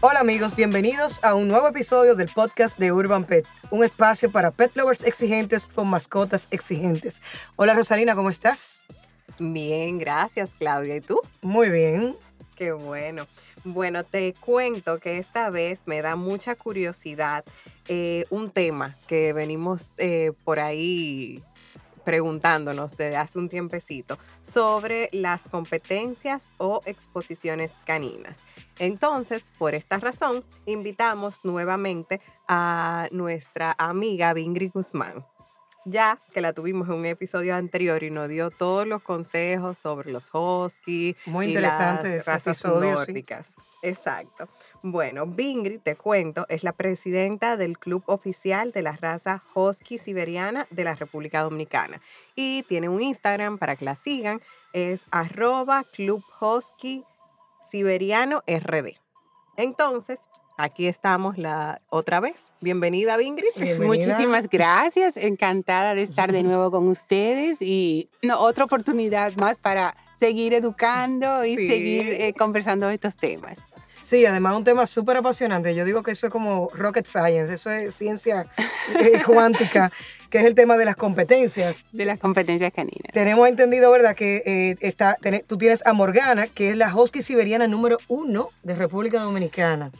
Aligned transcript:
Hola 0.00 0.20
amigos, 0.20 0.56
bienvenidos 0.56 1.22
a 1.22 1.34
un 1.34 1.48
nuevo 1.48 1.68
episodio 1.68 2.14
del 2.14 2.28
podcast 2.28 2.78
de 2.78 2.90
Urban 2.90 3.24
Pet, 3.24 3.46
un 3.70 3.84
espacio 3.84 4.32
para 4.32 4.50
pet 4.50 4.74
lovers 4.76 5.04
exigentes 5.04 5.66
con 5.66 5.88
mascotas 5.88 6.48
exigentes. 6.50 7.22
Hola 7.56 7.74
Rosalina, 7.74 8.14
¿cómo 8.14 8.30
estás? 8.30 8.80
Bien, 9.38 9.98
gracias 9.98 10.54
Claudia. 10.54 10.96
¿Y 10.96 11.00
tú? 11.02 11.20
Muy 11.42 11.68
bien. 11.68 12.16
Qué 12.56 12.72
bueno. 12.72 13.26
Bueno, 13.64 14.04
te 14.04 14.32
cuento 14.34 14.98
que 14.98 15.18
esta 15.18 15.50
vez 15.50 15.86
me 15.86 16.00
da 16.02 16.16
mucha 16.16 16.54
curiosidad 16.54 17.44
eh, 17.88 18.24
un 18.30 18.50
tema 18.50 18.96
que 19.08 19.32
venimos 19.32 19.92
eh, 19.98 20.32
por 20.44 20.60
ahí 20.60 21.42
preguntándonos 22.04 22.96
desde 22.96 23.16
hace 23.16 23.38
un 23.38 23.48
tiempecito 23.48 24.18
sobre 24.40 25.08
las 25.12 25.48
competencias 25.48 26.50
o 26.58 26.80
exposiciones 26.86 27.72
caninas. 27.84 28.44
Entonces, 28.78 29.52
por 29.58 29.74
esta 29.74 29.98
razón, 29.98 30.44
invitamos 30.66 31.40
nuevamente 31.44 32.20
a 32.48 33.08
nuestra 33.12 33.74
amiga 33.78 34.32
Vingri 34.32 34.68
Guzmán, 34.68 35.24
ya 35.84 36.18
que 36.32 36.40
la 36.40 36.52
tuvimos 36.52 36.88
en 36.88 36.94
un 36.94 37.06
episodio 37.06 37.54
anterior 37.54 38.02
y 38.02 38.10
nos 38.10 38.28
dio 38.28 38.50
todos 38.50 38.86
los 38.86 39.02
consejos 39.02 39.78
sobre 39.78 40.12
los 40.12 40.30
husky 40.32 41.16
Muy 41.26 41.46
y 41.46 41.48
interesante 41.48 42.08
las 42.08 42.16
ese 42.18 42.30
razas 42.30 42.60
episodio, 42.60 43.04
sí. 43.04 43.24
Exacto. 43.82 44.48
Bueno, 44.82 45.26
Vingri, 45.26 45.78
te 45.78 45.96
cuento, 45.96 46.46
es 46.48 46.62
la 46.62 46.72
presidenta 46.72 47.56
del 47.56 47.78
club 47.78 48.04
oficial 48.06 48.70
de 48.70 48.82
la 48.82 48.92
raza 48.92 49.42
Husky 49.54 49.98
Siberiana 49.98 50.68
de 50.70 50.84
la 50.84 50.94
República 50.94 51.42
Dominicana. 51.42 52.00
Y 52.36 52.62
tiene 52.64 52.88
un 52.88 53.02
Instagram 53.02 53.58
para 53.58 53.74
que 53.74 53.84
la 53.84 53.96
sigan, 53.96 54.40
es 54.72 55.04
arroba 55.10 55.84
Club 55.92 56.22
Husky 56.40 57.04
Siberiano 57.70 58.44
RD. 58.46 58.96
Entonces, 59.56 60.30
aquí 60.56 60.86
estamos 60.86 61.38
la 61.38 61.80
otra 61.88 62.20
vez. 62.20 62.46
Bienvenida, 62.60 63.16
Vingri. 63.16 63.46
Bienvenida. 63.56 63.86
Muchísimas 63.86 64.48
gracias, 64.48 65.16
encantada 65.16 65.94
de 65.94 66.02
estar 66.02 66.32
de 66.32 66.42
nuevo 66.42 66.70
con 66.70 66.88
ustedes 66.88 67.60
y 67.60 68.08
no, 68.22 68.38
otra 68.40 68.64
oportunidad 68.64 69.34
más 69.36 69.58
para 69.58 69.96
seguir 70.18 70.54
educando 70.54 71.44
y 71.44 71.56
Sí. 71.56 71.68
seguir 71.68 72.08
eh, 72.08 72.32
conversando 72.32 72.86
de 72.88 72.94
estos 72.94 73.16
temas. 73.16 73.58
Sí, 74.02 74.26
además 74.26 74.56
un 74.56 74.64
tema 74.64 74.84
súper 74.86 75.16
apasionante. 75.18 75.74
Yo 75.76 75.84
digo 75.84 76.02
que 76.02 76.10
eso 76.10 76.26
es 76.26 76.32
como 76.32 76.68
rocket 76.74 77.06
science, 77.06 77.52
eso 77.54 77.70
es 77.70 77.94
ciencia 77.94 78.46
eh, 79.00 79.22
cuántica, 79.26 79.92
que 80.28 80.38
es 80.38 80.44
el 80.44 80.54
tema 80.56 80.76
de 80.76 80.84
las 80.84 80.96
competencias. 80.96 81.76
De 81.92 82.04
las 82.04 82.18
competencias 82.18 82.72
caninas. 82.72 83.12
Tenemos 83.12 83.48
entendido, 83.48 83.90
¿verdad?, 83.92 84.16
que 84.16 84.42
eh, 84.44 84.76
está, 84.80 85.16
tene- 85.20 85.44
tú 85.46 85.56
tienes 85.56 85.86
a 85.86 85.92
Morgana, 85.92 86.48
que 86.48 86.70
es 86.70 86.76
la 86.76 86.92
husky 86.94 87.22
siberiana 87.22 87.68
número 87.68 87.98
uno 88.08 88.48
de 88.64 88.74
República 88.74 89.20
Dominicana. 89.20 89.92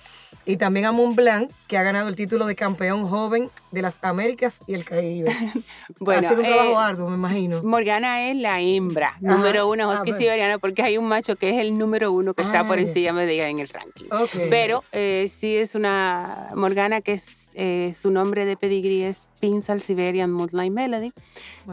Y 0.45 0.57
también 0.57 0.87
a 0.87 0.93
Mont 0.93 1.15
Blanc, 1.15 1.51
que 1.69 1.79
ha 1.79 1.85
ganado 1.85 2.09
el 2.09 2.17
título 2.17 2.47
de 2.47 2.57
campeón 2.57 3.09
joven 3.09 3.49
de 3.71 3.81
las 3.83 4.03
Américas 4.03 4.61
y 4.67 4.75
el 4.75 4.85
Caribe. 4.85 5.33
Bueno, 6.01 6.27
ha 6.27 6.31
sido 6.31 6.41
un 6.43 6.47
trabajo 6.49 6.73
eh, 6.73 6.85
arduo, 6.85 7.09
me 7.09 7.15
imagino. 7.17 7.63
Morgana 7.63 8.29
es 8.29 8.37
la 8.37 8.61
hembra 8.61 9.17
número 9.21 9.69
uno 9.69 9.85
Ah, 9.91 9.95
husky 9.97 10.11
bueno. 10.11 10.19
siberiana 10.19 10.59
porque 10.59 10.83
hay 10.83 10.99
un 10.99 11.07
macho 11.07 11.37
que 11.37 11.51
es 11.51 11.61
el 11.61 11.79
número 11.79 12.11
uno 12.11 12.35
que 12.35 12.43
está 12.43 12.61
Ah, 12.61 12.67
por 12.67 12.79
encima 12.81 13.23
de 13.23 13.33
ella 13.35 13.49
en 13.49 13.61
el 13.61 13.69
ranking. 13.69 14.07
Pero 14.51 14.83
eh, 14.91 15.31
sí 15.33 15.57
es 15.57 15.75
una 15.77 16.49
Morgana 16.57 17.01
que 17.03 17.13
es, 17.13 17.49
eh, 17.55 17.95
su 17.97 18.11
nombre 18.11 18.45
de 18.45 18.57
pedigrí 18.57 19.03
es 19.05 19.29
Pinsal 19.43 19.83
Siberian 19.83 20.31
Moonlight 20.31 20.73
Melody. 20.73 21.13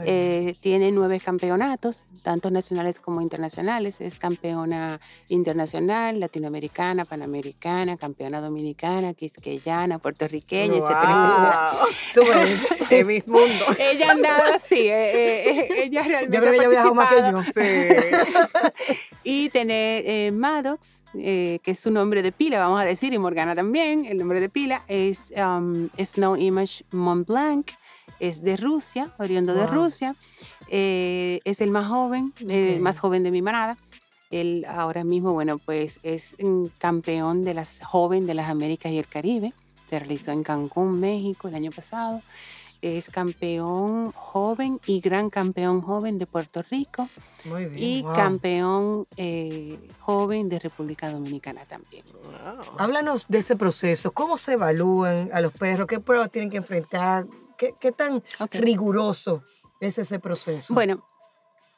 Eh, 0.04 0.56
tiene 0.60 0.92
nueve 0.92 1.20
campeonatos, 1.20 2.08
tanto 2.24 2.50
nacionales 2.50 3.00
como 3.00 3.22
internacionales. 3.22 4.02
Es 4.02 4.18
campeona 4.18 5.00
internacional, 5.28 6.20
latinoamericana, 6.20 7.06
panamericana, 7.06 7.96
campeona 7.96 8.42
dominicana, 8.42 9.14
quisqueyana, 9.14 10.00
puertorriqueña, 10.00 10.78
etcétera, 10.78 11.72
Wow. 11.80 11.88
Tú 12.16 12.22
ves. 12.22 12.60
Es 12.90 13.06
mis 13.06 13.28
mundo. 13.28 13.66
etcétera. 13.68 13.90
Ella 13.92 14.12
andaba 14.14 14.56
así, 14.56 14.88
eh, 14.88 15.50
eh, 15.52 15.84
ella 15.84 16.02
realmente 16.02 16.38
Yo 16.38 16.42
creo 16.42 16.52
que 16.52 16.58
ella 16.58 16.66
ha 16.66 16.70
viajado 16.70 16.96
más 16.96 17.10
que 17.10 17.16
yo. 17.18 17.32
participado. 17.34 18.74
Y 19.24 19.50
tener 19.50 20.04
eh, 20.08 20.32
Maddox, 20.32 21.04
eh, 21.14 21.60
que 21.62 21.72
es 21.72 21.80
su 21.80 21.92
nombre 21.92 22.24
de 22.24 22.32
pila, 22.32 22.60
vamos 22.60 22.82
a 22.82 22.86
decir, 22.86 23.14
y 23.14 23.20
Morgana 23.20 23.54
también, 23.54 24.06
el 24.06 24.18
nombre 24.18 24.40
de 24.40 24.50
pila 24.50 24.82
es 24.88 25.32
um, 25.38 25.90
Snow 26.04 26.36
Image 26.36 26.84
Mont 26.92 27.28
Blanc, 27.28 27.59
es 28.20 28.42
de 28.42 28.58
Rusia, 28.58 29.14
oriundo 29.20 29.54
de 29.54 29.66
Wow. 29.66 29.74
Rusia, 29.74 30.16
eh, 30.68 31.40
es 31.46 31.62
el 31.62 31.72
más 31.72 31.88
joven, 31.88 32.34
el 32.48 32.76
Ok. 32.76 32.82
más 32.82 33.00
joven 33.00 33.24
de 33.24 33.32
mi 33.32 33.42
manada. 33.42 33.78
Él 34.32 34.66
ahora 34.68 35.04
mismo, 35.04 35.34
bueno, 35.34 35.58
pues 35.58 36.00
es 36.04 36.36
mm, 36.40 36.66
campeón 36.78 37.44
de 37.44 37.54
las 37.56 37.80
joven 37.84 38.28
de 38.28 38.36
las 38.36 38.50
Américas 38.50 38.92
y 38.92 39.00
el 39.00 39.08
Caribe. 39.08 39.54
Se 39.90 39.98
realizó 39.98 40.32
en 40.32 40.44
Cancún, 40.44 41.00
México, 41.00 41.48
el 41.48 41.56
año 41.56 41.72
pasado. 41.72 42.22
Es 42.82 43.10
campeón 43.10 44.12
joven 44.14 44.80
y 44.86 45.02
gran 45.02 45.30
campeón 45.30 45.82
joven 45.82 46.18
de 46.18 46.26
Puerto 46.28 46.62
Rico 46.70 47.10
Muy 47.44 47.66
bien. 47.66 47.84
y 47.84 48.02
wow. 48.04 48.14
campeón 48.14 49.08
eh, 49.18 49.78
joven 50.00 50.48
de 50.48 50.60
República 50.60 51.10
Dominicana 51.12 51.66
también. 51.66 52.06
Háblanos 52.78 53.26
de 53.28 53.40
ese 53.40 53.56
proceso. 53.58 54.12
¿Cómo 54.12 54.38
se 54.38 54.54
evalúan 54.54 55.30
a 55.34 55.42
los 55.42 55.52
perros? 55.54 55.88
¿Qué 55.88 56.00
pruebas 56.00 56.32
tienen 56.32 56.50
que 56.50 56.58
enfrentar? 56.58 57.26
¿Qué, 57.60 57.76
qué 57.80 57.92
tan 57.92 58.24
riguroso 58.52 59.44
es 59.80 60.00
ese 60.00 60.18
proceso? 60.18 60.74
Bueno, 60.74 61.06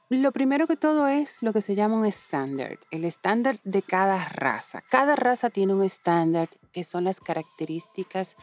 lo 0.10 0.32
primero 0.32 0.68
que 0.68 0.78
todo 0.78 1.08
es 1.08 1.42
lo 1.42 1.54
que 1.54 1.62
se 1.62 1.74
llama 1.74 1.98
un 1.98 2.06
estándar, 2.06 2.78
el 2.92 3.04
estándar 3.04 3.60
de 3.64 3.82
cada 3.82 4.24
raza. 4.30 4.82
Cada 4.90 5.16
raza 5.16 5.50
tiene 5.50 5.74
un 5.74 5.84
estándar 5.84 6.50
que 6.72 6.84
son 6.84 7.06
las 7.06 7.20
características 7.20 8.38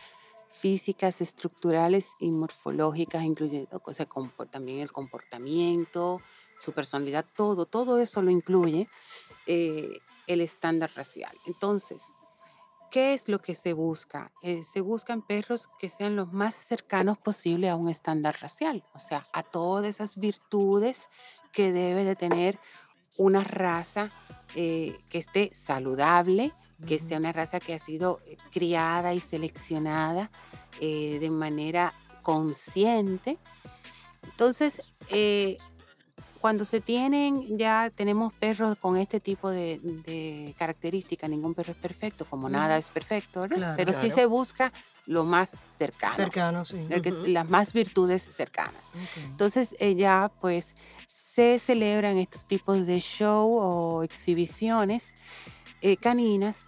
físicas, 0.49 1.21
estructurales 1.21 2.13
y 2.19 2.31
morfológicas, 2.31 3.23
incluyendo 3.23 3.81
o 3.85 3.93
sea, 3.93 4.09
también 4.51 4.81
el 4.81 4.93
comportamiento, 4.93 6.21
su 6.59 6.73
personalidad, 6.73 7.25
todo, 7.37 7.67
todo 7.67 7.99
eso 7.99 8.23
lo 8.23 8.31
incluye 8.31 8.89
eh, 9.47 10.01
el 10.27 10.41
estándar 10.41 10.91
racial. 10.95 11.37
Entonces, 11.47 12.13
¿qué 12.91 13.15
es 13.15 13.29
lo 13.29 13.39
que 13.39 13.55
se 13.55 13.73
busca? 13.73 14.33
Eh, 14.43 14.63
se 14.65 14.81
buscan 14.81 15.23
perros 15.23 15.69
que 15.79 15.89
sean 15.89 16.17
los 16.17 16.33
más 16.33 16.55
cercanos 16.55 17.19
posible 17.19 17.69
a 17.69 17.77
un 17.77 17.89
estándar 17.89 18.39
racial, 18.41 18.85
o 18.95 18.99
sea, 18.99 19.27
a 19.33 19.43
todas 19.43 19.87
esas 19.87 20.19
virtudes 20.19 21.09
que 21.53 21.73
debe 21.73 22.05
de 22.05 22.17
tener 22.17 22.59
una 23.17 23.45
raza 23.45 24.11
eh, 24.55 24.99
que 25.11 25.19
esté 25.19 25.51
saludable, 25.53 26.55
que 26.87 26.99
sea 26.99 27.19
una 27.19 27.33
raza 27.33 27.61
que 27.61 27.75
ha 27.75 27.79
sido 27.79 28.21
eh, 28.25 28.37
criada 28.51 29.13
y 29.13 29.21
seleccionada 29.21 30.31
eh, 30.81 31.19
de 31.21 31.31
manera 31.31 31.93
consciente. 32.23 33.39
Entonces, 34.23 34.83
cuando 36.41 36.65
se 36.65 36.81
tienen, 36.81 37.59
ya 37.59 37.91
tenemos 37.95 38.33
perros 38.33 38.77
con 38.79 38.97
este 38.97 39.21
tipo 39.21 39.51
de, 39.51 39.79
de 39.83 40.55
características, 40.59 41.29
ningún 41.29 41.55
perro 41.55 41.73
es 41.73 41.79
perfecto, 41.79 42.25
como 42.25 42.49
nada 42.49 42.79
es 42.79 42.89
perfecto, 42.89 43.41
¿verdad? 43.43 43.57
Claro, 43.57 43.77
Pero 43.77 43.93
sí 43.93 44.11
se 44.11 44.27
busca 44.27 44.73
lo 45.07 45.25
más 45.25 45.57
cercano, 45.69 46.15
Cercano, 46.15 46.65
sí. 46.65 46.87
las 47.27 47.49
más 47.49 47.73
virtudes 47.73 48.29
cercanas. 48.31 48.93
Entonces, 49.25 49.75
eh, 49.81 49.95
ya 49.95 50.31
pues 50.41 50.75
se 51.07 51.59
celebran 51.59 52.19
estos 52.19 52.45
tipos 52.45 52.85
de 52.87 53.01
show 53.01 53.57
o 53.59 54.03
exhibiciones 54.03 55.15
eh, 55.81 55.97
caninas 55.97 56.67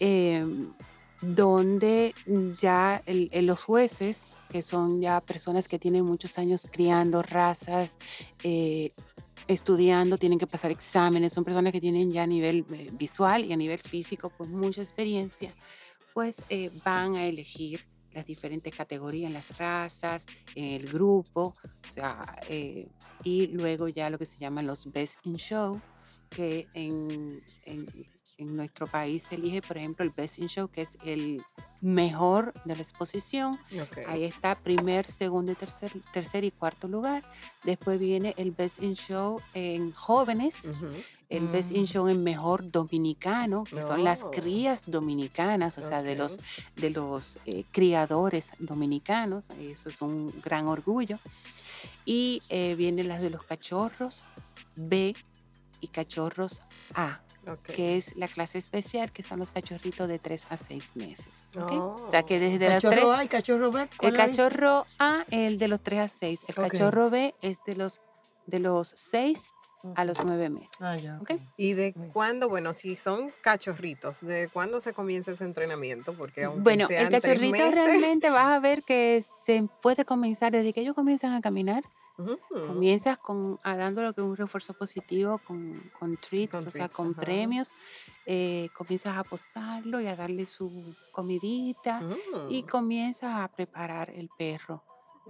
eh, 0.00 0.44
donde 1.20 2.14
ya 2.60 3.02
los 3.06 3.64
jueces, 3.64 4.28
que 4.50 4.62
son 4.62 5.00
ya 5.00 5.20
personas 5.20 5.68
que 5.68 5.78
tienen 5.78 6.04
muchos 6.04 6.38
años 6.38 6.68
criando 6.70 7.22
razas, 7.22 7.98
eh, 8.42 8.92
estudiando, 9.48 10.18
tienen 10.18 10.38
que 10.38 10.46
pasar 10.46 10.70
exámenes, 10.70 11.32
son 11.32 11.44
personas 11.44 11.72
que 11.72 11.80
tienen 11.80 12.10
ya 12.10 12.22
a 12.22 12.26
nivel 12.26 12.64
eh, 12.70 12.88
visual 12.92 13.44
y 13.44 13.52
a 13.52 13.56
nivel 13.56 13.78
físico 13.78 14.30
pues 14.36 14.50
mucha 14.50 14.82
experiencia, 14.82 15.54
pues 16.14 16.36
eh, 16.50 16.70
van 16.84 17.16
a 17.16 17.26
elegir 17.26 17.86
las 18.12 18.26
diferentes 18.26 18.74
categorías 18.74 19.30
las 19.30 19.56
razas, 19.58 20.26
en 20.54 20.64
el 20.64 20.86
grupo, 20.90 21.54
o 21.86 21.90
sea, 21.90 22.40
y 23.22 23.46
luego 23.48 23.88
ya 23.88 24.10
lo 24.10 24.18
que 24.18 24.24
se 24.24 24.38
llaman 24.38 24.66
los 24.66 24.90
Best 24.90 25.26
in 25.26 25.36
Show, 25.36 25.80
que 26.30 26.66
en- 26.74 27.42
en 28.38 28.56
nuestro 28.56 28.86
país 28.86 29.24
se 29.28 29.34
elige, 29.34 29.60
por 29.60 29.76
ejemplo, 29.76 30.04
el 30.04 30.10
Best 30.10 30.38
in 30.38 30.46
Show, 30.48 30.68
que 30.68 30.82
es 30.82 30.96
el 31.04 31.42
mejor 31.80 32.54
de 32.64 32.76
la 32.76 32.82
exposición. 32.82 33.58
Ahí 34.06 34.24
está 34.24 34.54
primer, 34.56 35.04
segundo, 35.06 35.52
y 35.52 35.54
tercer, 35.56 35.92
tercer 36.12 36.44
y 36.44 36.50
cuarto 36.52 36.88
lugar. 36.88 37.22
Después 37.64 37.98
viene 37.98 38.34
el 38.36 38.52
Best 38.52 38.80
in 38.82 38.94
Show 38.94 39.40
en 39.54 39.92
jóvenes, 39.92 40.70
el 41.28 41.48
Best 41.48 41.72
in 41.72 41.82
Mm. 41.82 41.86
Show 41.86 42.08
en 42.08 42.22
mejor 42.22 42.70
dominicano, 42.70 43.64
que 43.64 43.82
son 43.82 44.02
las 44.04 44.22
Oh. 44.22 44.30
crías 44.30 44.90
dominicanas, 44.90 45.76
o 45.76 45.82
sea, 45.82 46.02
de 46.02 46.14
los, 46.16 46.38
de 46.76 46.90
los 46.90 47.38
eh, 47.44 47.64
criadores 47.72 48.52
dominicanos. 48.60 49.42
Eso 49.60 49.88
es 49.88 50.00
un 50.00 50.32
gran 50.42 50.68
orgullo. 50.68 51.18
Y 52.04 52.40
eh, 52.48 52.74
vienen 52.76 53.08
las 53.08 53.20
de 53.20 53.30
los 53.30 53.42
cachorros 53.42 54.24
B 54.76 55.14
y 55.80 55.88
cachorros 55.88 56.62
A, 56.94 57.20
Ok. 57.46 57.62
que 57.62 57.96
es 57.96 58.16
la 58.16 58.28
clase 58.28 58.58
especial, 58.58 59.12
que 59.12 59.22
son 59.22 59.38
los 59.38 59.50
cachorritos 59.50 60.08
de 60.08 60.18
3 60.18 60.46
a 60.50 60.56
6 60.56 60.92
meses. 60.96 61.50
¿ok? 61.56 61.72
Oh. 61.72 62.06
O 62.08 62.10
sea 62.10 62.22
que 62.22 62.38
desde 62.38 62.66
los 62.66 62.74
Cachorro 62.82 62.92
3 62.92 63.04
A 63.20 63.24
y 63.24 63.28
cachorro 63.28 63.70
B. 63.72 63.82
el 63.82 63.88
¿cuál 63.98 64.12
es? 64.12 64.18
cachorro 64.36 64.86
A, 64.98 65.24
el 65.30 65.58
de 65.58 65.68
los 65.68 65.80
3 65.82 66.00
a 66.00 66.08
6. 66.08 66.44
El 66.48 66.54
Ok. 66.58 66.70
cachorro 66.70 67.10
B 67.10 67.34
es 67.42 67.58
de 67.66 67.76
los, 67.76 68.00
de 68.46 68.58
los 68.60 68.92
6 68.96 69.52
a 69.94 70.04
los 70.04 70.18
9 70.22 70.50
meses. 70.50 70.70
Ah, 70.80 70.96
ya. 70.96 71.20
¿Y 71.56 71.72
de 71.74 71.94
cuándo, 72.12 72.48
bueno, 72.48 72.74
si 72.74 72.96
son 72.96 73.32
cachorritos, 73.42 74.20
de 74.20 74.48
cuándo 74.52 74.80
se 74.80 74.92
comienza 74.92 75.30
ese 75.30 75.44
entrenamiento? 75.44 76.14
Porque 76.14 76.44
aunque 76.44 76.62
Bueno, 76.62 76.82
el 76.84 76.88
sean 76.88 77.08
tres 77.10 77.22
cachorrito 77.22 77.52
meses- 77.52 77.74
realmente 77.74 78.28
vas 78.30 78.46
a 78.56 78.58
ver 78.58 78.82
que 78.82 79.24
se 79.46 79.64
puede 79.80 80.04
comenzar 80.04 80.50
desde 80.52 80.72
que 80.72 80.80
ellos 80.80 80.94
comienzan 80.96 81.32
a 81.32 81.40
caminar. 81.40 81.84
Comienzas 82.66 83.18
con, 83.18 83.58
a 83.62 83.76
dando 83.76 84.02
lo 84.02 84.12
que 84.12 84.20
es 84.20 84.26
un 84.26 84.36
refuerzo 84.36 84.74
positivo 84.74 85.38
con, 85.46 85.90
con 85.98 86.16
treats, 86.16 86.50
Con 86.52 86.58
o 86.58 86.62
sea, 86.62 86.72
treats, 86.72 86.96
con 86.96 87.06
ajá. 87.12 87.20
premios. 87.20 87.74
eh, 88.26 88.68
comienzas 88.74 89.16
a 89.16 89.24
posarlo 89.24 90.00
y 90.00 90.06
a 90.06 90.14
darle 90.16 90.46
su 90.46 90.94
comidita. 91.12 92.00
y 92.50 92.62
Mm. 92.62 92.66
comienzas 92.66 93.40
a 93.40 93.48
preparar 93.48 94.10
el 94.10 94.28
perro 94.36 94.82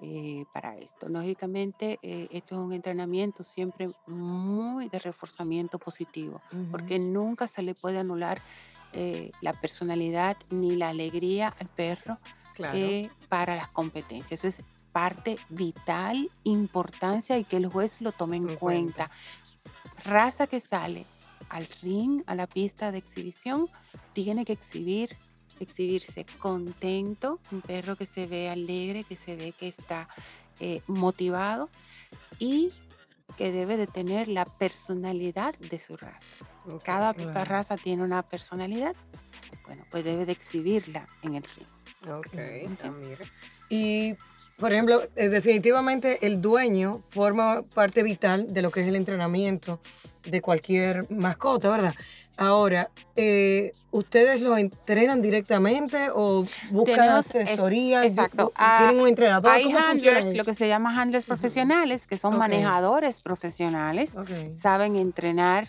eh, 0.03 0.45
para 0.53 0.77
esto. 0.79 1.09
Lógicamente, 1.09 1.99
eh, 2.03 2.29
esto 2.31 2.55
es 2.55 2.61
un 2.61 2.73
entrenamiento 2.73 3.43
siempre 3.43 3.91
muy 4.07 4.89
de 4.89 4.99
reforzamiento 5.01 5.79
positivo, 5.79 6.41
porque 6.71 6.99
nunca 6.99 7.47
se 7.49 7.63
le 7.63 7.75
puede 7.75 7.99
anular 7.99 8.41
eh, 8.93 9.31
la 9.43 9.53
personalidad 9.53 10.37
ni 10.51 10.77
la 10.77 10.89
alegría 10.91 11.49
al 11.61 11.69
perro 11.69 12.19
Claro. 12.55 12.77
eh, 12.77 13.11
para 13.29 13.55
las 13.57 13.69
competencias. 13.69 14.45
Eso 14.45 14.49
es 14.63 14.65
parte 14.99 15.39
vital, 15.49 16.29
importancia 16.43 17.39
y 17.39 17.45
que 17.45 17.57
el 17.57 17.69
juez 17.69 18.01
lo 18.01 18.11
tome 18.11 18.37
en 18.37 18.49
En 18.49 18.57
cuenta. 18.57 19.09
cuenta. 19.09 20.11
Raza 20.11 20.49
que 20.49 20.59
sale 20.59 21.07
al 21.51 21.69
ring, 21.83 22.25
a 22.27 22.35
la 22.35 22.49
pista 22.49 22.91
de 22.91 22.99
exhibición, 22.99 23.69
tiene 24.13 24.45
que 24.45 24.55
exhibir, 24.55 25.11
exhibirse 25.61 26.27
contento, 26.41 27.39
un 27.53 27.61
perro 27.61 27.95
que 27.95 28.07
se 28.07 28.27
ve 28.27 28.51
alegre, 28.51 29.05
que 29.05 29.15
se 29.15 29.37
ve 29.37 29.53
que 29.53 29.69
está 29.69 30.09
eh, 30.59 30.83
motivado 30.89 31.71
y 32.41 32.73
que 33.37 33.53
debe 33.53 33.77
de 33.77 33.87
tener 33.87 34.27
la 34.27 34.47
personalidad 34.47 35.55
de 35.59 35.79
su 35.79 35.97
raza. 35.97 36.35
Ok. 36.67 36.83
Cada 36.83 37.45
raza 37.45 37.77
tiene 37.77 38.03
una 38.03 38.25
personalidad, 38.25 38.97
bueno, 39.65 39.85
pues 39.93 40.03
debe 40.03 40.27
de 40.27 40.33
exhibirla 40.33 41.07
en 41.23 41.37
el 41.37 41.45
ring. 41.45 41.69
Ok, 42.11 42.35
ah, 42.83 42.91
mira. 42.91 43.25
Y, 43.71 44.17
por 44.59 44.73
ejemplo, 44.73 45.03
eh, 45.17 45.29
definitivamente 45.29 46.27
el 46.27 46.41
dueño 46.43 47.01
forma 47.09 47.63
parte 47.75 48.03
vital 48.03 48.53
de 48.53 48.61
lo 48.63 48.71
que 48.71 48.81
es 48.81 48.89
el 48.89 48.97
entrenamiento 48.97 49.81
de 50.25 50.43
cualquier 50.43 51.11
mascota, 51.11 51.71
¿verdad? 51.71 51.95
Ahora, 52.37 52.91
eh, 53.17 53.73
¿ustedes 53.91 54.41
lo 54.41 54.57
entrenan 54.57 55.23
directamente 55.23 56.09
o 56.15 56.45
buscan 56.71 56.97
Tenemos, 56.97 57.35
es- 57.35 57.49
asesoría? 57.49 58.05
exacto. 58.05 58.49
Bu- 58.49 58.53
Ah, 58.57 58.79
¿Tienen 58.87 59.03
un 59.03 59.09
entrenador? 59.09 59.51
Hay 59.51 59.65
¿Cómo 59.65 59.79
funciona 59.79 60.19
handlers, 60.19 60.37
lo 60.37 60.45
que 60.45 60.55
se 60.55 60.69
llama 60.69 61.01
handlers 61.01 61.25
profesionales, 61.27 62.07
que 62.07 62.19
son 62.19 62.35
Ok. 62.35 62.39
manejadores 62.41 63.21
profesionales. 63.21 64.17
Ok. 64.17 64.31
saben 64.53 64.97
entrenar 64.97 65.67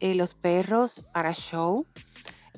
eh, 0.00 0.14
los 0.14 0.34
perros 0.34 1.06
para 1.12 1.32
show. 1.34 1.84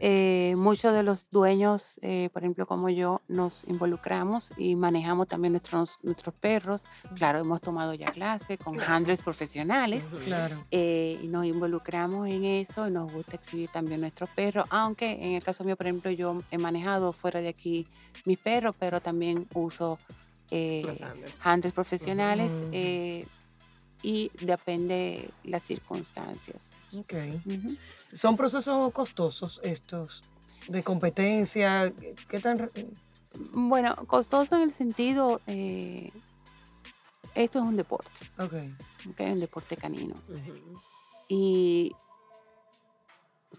Eh, 0.02 0.54
muchos 0.56 0.94
de 0.94 1.02
los 1.02 1.26
dueños, 1.30 1.98
eh, 2.02 2.30
por 2.32 2.42
ejemplo, 2.42 2.66
como 2.66 2.88
yo, 2.88 3.20
nos 3.28 3.64
involucramos 3.68 4.52
y 4.56 4.74
manejamos 4.74 5.28
también 5.28 5.52
nuestros, 5.52 5.98
nuestros 6.02 6.34
perros. 6.34 6.86
Claro, 7.16 7.38
hemos 7.40 7.60
tomado 7.60 7.92
ya 7.94 8.10
clase 8.10 8.56
con 8.56 8.74
Claro. 8.76 8.94
handlers 8.94 9.22
profesionales. 9.22 10.06
Claro. 10.24 10.64
eh, 10.70 11.18
y 11.22 11.28
nos 11.28 11.44
involucramos 11.44 12.28
en 12.28 12.44
eso 12.44 12.88
y 12.88 12.90
nos 12.90 13.12
gusta 13.12 13.36
exhibir 13.36 13.68
también 13.70 14.00
nuestros 14.00 14.30
perros, 14.30 14.64
aunque 14.70 15.12
en 15.12 15.32
el 15.34 15.42
caso 15.44 15.64
mío, 15.64 15.76
por 15.76 15.86
ejemplo, 15.86 16.10
yo 16.10 16.40
he 16.50 16.58
manejado 16.58 17.12
fuera 17.12 17.40
de 17.40 17.48
aquí 17.48 17.86
mis 18.24 18.38
perros, 18.38 18.74
pero 18.78 19.00
también 19.00 19.46
uso 19.54 19.98
eh, 20.50 20.82
handlers. 21.02 21.34
handlers 21.42 21.74
profesionales 21.74 22.50
eh, 22.72 23.26
y 24.02 24.30
depende 24.40 25.30
las 25.44 25.62
circunstancias. 25.62 26.74
Ok. 26.96 27.14
Ujú. 27.46 27.76
¿Son 28.12 28.36
procesos 28.36 28.92
costosos 28.92 29.60
estos 29.62 30.22
de 30.68 30.82
competencia? 30.82 31.92
¿Qué 32.28 32.40
tan...? 32.40 32.70
Bueno, 33.52 33.94
costoso 34.06 34.56
en 34.56 34.62
el 34.62 34.72
sentido, 34.72 35.40
eh, 35.46 36.10
esto 37.34 37.58
es 37.60 37.64
un 37.64 37.76
deporte, 37.76 38.10
Ok. 38.38 38.54
¿ok? 39.10 39.20
un 39.20 39.40
deporte 39.40 39.76
canino. 39.76 40.14
Y 41.28 41.92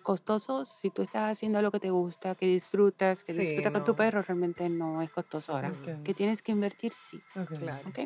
costoso 0.03 0.65
si 0.65 0.89
tú 0.89 1.03
estás 1.03 1.31
haciendo 1.31 1.61
lo 1.61 1.71
que 1.71 1.79
te 1.79 1.89
gusta, 1.89 2.35
que 2.35 2.45
disfrutas, 2.47 3.23
que 3.23 3.33
Sí, 3.33 3.39
disfrutas 3.39 3.71
con 3.71 3.83
tu 3.85 3.95
perro, 3.95 4.21
realmente 4.21 4.67
no 4.69 5.01
es 5.01 5.09
costoso 5.09 5.53
ahora. 5.53 5.69
Ok. 5.69 6.03
Que 6.03 6.13
tienes 6.13 6.41
que 6.41 6.51
invertir, 6.51 6.91
sí. 6.91 7.21
ok. 7.35 7.53
Claro. 7.59 7.89
¿ok? 7.89 7.99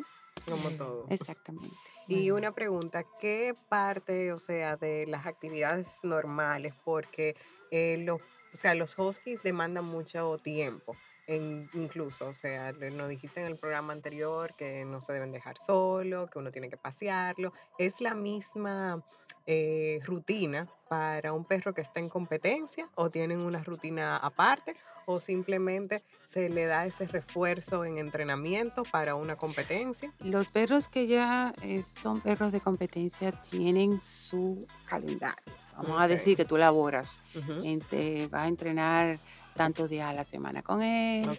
Como 0.48 0.70
todo. 0.70 1.06
Exactamente. 1.10 1.76
Y 2.08 2.30
una 2.30 2.52
pregunta, 2.52 3.04
¿qué 3.20 3.54
parte, 3.68 4.32
o 4.32 4.38
sea, 4.38 4.76
de 4.76 5.06
las 5.06 5.26
actividades 5.26 6.00
normales? 6.04 6.72
Porque 6.84 7.36
eh, 7.70 7.96
los, 7.98 8.20
o 8.20 8.56
sea, 8.56 8.74
los 8.74 8.96
huskies 8.98 9.42
demandan 9.42 9.84
mucho 9.84 10.38
tiempo, 10.38 10.96
en- 11.26 11.68
incluso, 11.74 12.28
o 12.28 12.32
sea, 12.32 12.70
nos 12.72 13.08
dijiste 13.08 13.40
en 13.40 13.46
el 13.46 13.58
programa 13.58 13.92
anterior 13.92 14.54
que 14.56 14.84
no 14.84 15.00
se 15.00 15.12
deben 15.12 15.32
dejar 15.32 15.58
solo, 15.58 16.28
que 16.28 16.38
uno 16.38 16.52
tiene 16.52 16.68
que 16.68 16.76
pasearlo. 16.76 17.52
¿Es 17.78 18.00
la 18.00 18.14
misma 18.14 19.04
eh, 19.46 19.98
rutina 20.04 20.68
para 20.88 21.32
un 21.32 21.44
perro 21.44 21.74
que 21.74 21.80
está 21.80 21.98
en 21.98 22.08
competencia 22.08 22.88
o 22.94 23.10
tienen 23.10 23.40
una 23.40 23.62
rutina 23.64 24.16
aparte? 24.16 24.76
¿O 25.06 25.20
simplemente 25.20 26.02
se 26.24 26.48
le 26.48 26.66
da 26.66 26.84
ese 26.84 27.06
refuerzo 27.06 27.84
en 27.84 27.98
entrenamiento 27.98 28.82
para 28.82 29.14
una 29.14 29.36
competencia? 29.36 30.12
Los 30.18 30.50
perros 30.50 30.88
que 30.88 31.06
ya 31.06 31.54
eh, 31.62 31.84
son 31.84 32.20
perros 32.20 32.50
de 32.50 32.60
competencia 32.60 33.30
tienen 33.30 34.00
su 34.00 34.66
calendario. 34.84 35.54
Vamos 35.76 36.00
a 36.00 36.08
decir 36.08 36.36
que 36.36 36.44
tú 36.44 36.56
laboras, 36.56 37.20
Ujú. 37.36 37.64
entre, 37.64 38.26
vas 38.26 38.42
a 38.42 38.48
entrenar 38.48 39.20
tantos 39.54 39.88
días 39.88 40.08
a 40.10 40.12
la 40.12 40.24
semana 40.24 40.62
con 40.62 40.82
él, 40.82 41.38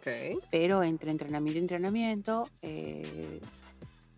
pero 0.49 0.83
entre 0.83 1.11
entrenamiento 1.11 1.57
y 1.57 1.61
entrenamiento, 1.61 2.49
eh, 2.61 3.41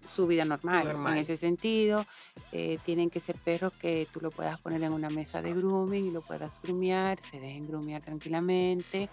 su 0.10 0.28
vida 0.28 0.46
normal. 0.46 0.86
Normal. 0.88 1.14
En 1.14 1.20
ese 1.20 1.38
sentido, 1.38 2.06
eh, 2.52 2.78
tienen 2.84 3.10
que 3.10 3.20
ser 3.20 3.38
perros 3.38 3.74
que 3.74 4.08
tú 4.12 4.20
lo 4.22 4.32
puedas 4.32 4.60
poner 4.60 4.84
en 4.84 4.94
una 4.94 5.10
mesa 5.10 5.42
de 5.42 5.54
grooming 5.54 6.08
y 6.08 6.12
lo 6.12 6.22
puedas 6.22 6.62
grumear, 6.62 7.22
se 7.22 7.40
dejen 7.40 7.68
grumear 7.68 8.02
tranquilamente, 8.02 9.10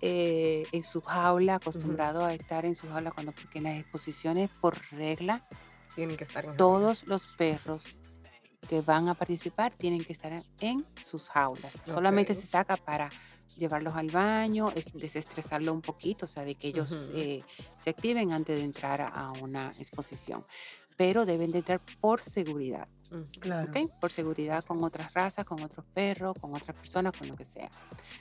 eh, 0.00 0.64
en 0.72 0.82
su 0.82 1.00
jaula, 1.00 1.56
acostumbrado 1.56 2.24
a 2.24 2.34
estar 2.34 2.64
en 2.64 2.74
su 2.74 2.88
jaula 2.88 3.10
cuando, 3.10 3.32
porque 3.32 3.58
en 3.58 3.64
las 3.64 3.78
exposiciones, 3.78 4.50
por 4.60 4.78
regla, 4.92 5.46
Tienen 5.94 6.16
que 6.16 6.24
estar 6.24 6.44
en 6.44 6.50
jaula. 6.50 6.56
todos 6.56 7.06
los 7.06 7.26
perros 7.26 7.98
que 8.68 8.82
van 8.82 9.08
a 9.08 9.14
participar 9.14 9.72
tienen 9.72 10.04
que 10.04 10.12
estar 10.12 10.32
en, 10.60 10.86
sus 11.02 11.28
jaulas. 11.28 11.80
Solamente 11.84 12.34
se 12.34 12.46
saca 12.46 12.76
para 12.76 13.10
llevarlos 13.58 13.94
al 13.96 14.10
baño, 14.10 14.72
es- 14.74 14.92
desestresarlo 14.94 15.72
un 15.72 15.82
poquito, 15.82 16.24
o 16.24 16.28
sea, 16.28 16.44
de 16.44 16.54
que 16.54 16.68
ellos 16.68 17.10
eh, 17.14 17.42
se 17.78 17.90
activen 17.90 18.32
antes 18.32 18.56
de 18.56 18.62
entrar 18.64 19.00
a, 19.00 19.32
una 19.42 19.72
exposición. 19.78 20.44
Pero 20.96 21.24
deben 21.26 21.52
de 21.52 21.58
entrar 21.58 21.80
por 22.00 22.20
seguridad, 22.20 22.88
Ujú. 23.12 23.26
Claro. 23.40 23.72
Por 24.00 24.10
seguridad 24.10 24.64
con 24.64 24.82
otras 24.82 25.12
razas, 25.14 25.44
con 25.44 25.62
otros 25.62 25.86
perros, 25.94 26.34
con 26.40 26.54
otras 26.54 26.76
personas, 26.76 27.12
con 27.16 27.28
lo 27.28 27.36
que 27.36 27.44
sea. 27.44 27.70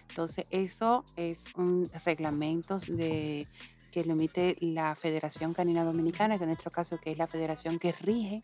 Entonces, 0.09 0.45
eso 0.51 1.03
es 1.15 1.45
un 1.55 1.89
reglamento 2.05 2.77
de 2.87 3.47
que 3.91 4.03
lo 4.05 4.13
emite 4.13 4.55
la 4.61 4.95
Federación 4.95 5.53
Canina 5.53 5.83
Dominicana, 5.83 6.37
que 6.37 6.43
en 6.43 6.49
nuestro 6.49 6.69
caso 6.71 6.99
que 6.99 7.11
es 7.11 7.17
la 7.17 7.25
federación 7.25 7.79
que 7.79 7.91
rige 7.93 8.43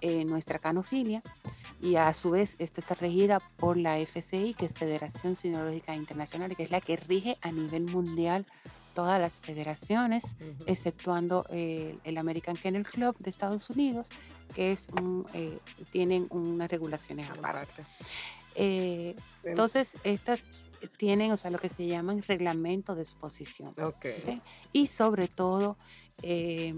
eh, 0.00 0.24
nuestra 0.24 0.58
canofilia, 0.58 1.22
y 1.80 1.96
a 1.96 2.12
su 2.12 2.30
vez 2.30 2.56
esta 2.58 2.80
está 2.80 2.94
regida 2.94 3.40
por 3.56 3.76
la 3.76 3.98
FCI, 3.98 4.54
que 4.54 4.66
es 4.66 4.74
Federación 4.74 5.36
Cinológica 5.36 5.94
Internacional, 5.94 6.54
que 6.56 6.64
es 6.64 6.70
la 6.70 6.80
que 6.80 6.96
rige 6.96 7.38
a 7.40 7.52
nivel 7.52 7.86
mundial 7.86 8.46
todas 8.94 9.20
las 9.20 9.40
federaciones, 9.40 10.36
exceptuando 10.66 11.46
eh, 11.50 11.96
el 12.04 12.18
American 12.18 12.56
Kennel 12.56 12.84
Club 12.84 13.16
de 13.18 13.30
Estados 13.30 13.70
Unidos, 13.70 14.10
que 14.54 14.72
es 14.72 14.88
un, 15.00 15.24
eh, 15.32 15.58
tienen 15.92 16.26
unas 16.30 16.68
regulaciones 16.68 17.30
aparte. 17.30 17.84
Eh, 18.56 19.14
Em, 19.42 19.50
entonces, 19.50 19.96
estas 20.04 20.40
tienen, 20.96 21.32
o 21.32 21.36
sea, 21.36 21.50
lo 21.50 21.58
que 21.58 21.68
se 21.68 21.86
llaman 21.86 22.22
reglamento 22.22 22.94
de 22.94 23.02
exposición. 23.02 23.74
Y 24.72 24.86
sobre 24.86 25.28
todo, 25.28 25.76
eh, 26.22 26.74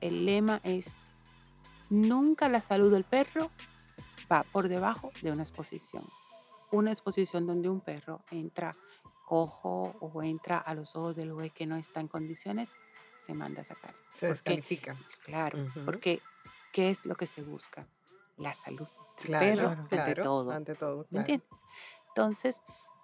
el 0.00 0.26
lema 0.26 0.60
es, 0.64 0.96
nunca 1.94 2.48
la 2.48 2.60
salud 2.60 2.92
del 2.92 3.04
perro 3.04 3.50
va 4.30 4.42
por 4.42 4.68
debajo 4.68 5.12
de 5.22 5.32
una 5.32 5.42
exposición. 5.42 6.04
Una 6.70 6.90
exposición 6.90 7.46
donde 7.46 7.68
un 7.68 7.80
perro 7.80 8.20
entra 8.30 8.76
cojo 9.26 9.94
o 10.00 10.22
entra 10.22 10.58
a 10.58 10.74
los 10.74 10.96
ojos 10.96 11.16
del 11.16 11.32
juez 11.32 11.52
que 11.52 11.66
no 11.66 11.76
está 11.76 12.00
en 12.00 12.08
condiciones, 12.08 12.74
se 13.16 13.32
manda 13.34 13.62
a 13.62 13.64
sacar. 13.64 13.94
Se 14.12 14.26
descalifica. 14.26 14.96
claro, 15.24 15.72
porque 15.84 16.20
¿qué 16.72 16.90
es 16.90 17.06
lo 17.06 17.14
que 17.14 17.26
se 17.26 17.42
busca? 17.42 17.86
La 18.36 18.52
salud 18.52 18.88
del 19.18 19.26
Claro, 19.26 19.38
perro 19.38 19.86
Claro. 19.88 20.02
ante 20.04 20.14
todo. 20.22 20.50
Ante 20.52 20.74
todo, 20.74 21.06
¿Me 21.10 21.20
entiendes? 21.20 21.48
Entonces, 22.08 22.60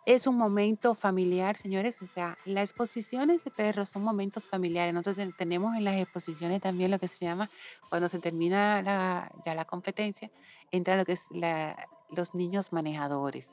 es 0.06 0.26
un 0.26 0.36
momento 0.36 0.94
familiar, 0.94 1.56
señores. 1.56 2.00
O 2.02 2.06
sea, 2.06 2.36
las 2.44 2.64
exposiciones 2.64 3.44
de 3.44 3.50
perros 3.50 3.88
son 3.88 4.02
momentos 4.02 4.48
familiares. 4.48 4.92
Nosotros 4.94 5.16
ten- 5.16 5.32
tenemos 5.36 5.76
en 5.76 5.84
las 5.84 6.00
exposiciones 6.00 6.60
también 6.60 6.90
lo 6.90 6.98
que 6.98 7.08
se 7.08 7.24
llama, 7.24 7.50
cuando 7.88 8.08
se 8.08 8.18
termina 8.18 8.82
la- 8.82 9.30
ya 9.44 9.54
la 9.54 9.64
competencia, 9.64 10.30
entra 10.70 10.96
lo 10.96 11.04
que 11.04 11.12
es 11.12 11.22
la- 11.30 11.76
los 12.12 12.34
niños 12.34 12.72
manejadores. 12.72 13.50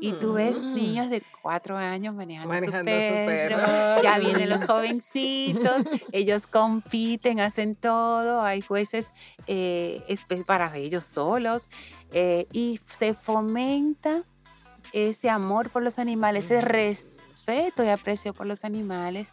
Y 0.00 0.12
tú 0.14 0.32
ves 0.32 0.62
Mm. 0.62 0.74
niños 0.74 1.10
de 1.10 1.22
cuatro 1.42 1.76
años 1.76 2.14
manejando, 2.14 2.48
Manejando 2.54 2.90
su 2.90 2.96
perro. 3.26 4.02
Ya 4.02 4.18
vienen 4.46 4.48
los 4.48 4.64
jovencitos, 4.64 5.84
ellos 6.12 6.46
compiten, 6.46 7.38
hacen 7.40 7.76
todo. 7.76 8.40
Hay 8.40 8.62
jueces 8.62 9.12
eh, 9.46 10.16
para 10.46 10.74
ellos 10.76 11.04
solos. 11.04 11.68
eh, 12.10 12.46
y 12.52 12.80
se 12.86 13.12
fomenta 13.12 14.22
ese 14.92 15.30
amor 15.30 15.70
por 15.70 15.82
los 15.82 15.98
animales, 15.98 16.44
ese 16.44 16.60
respeto 16.60 17.84
y 17.84 17.88
aprecio 17.88 18.34
por 18.34 18.46
los 18.46 18.64
animales 18.64 19.28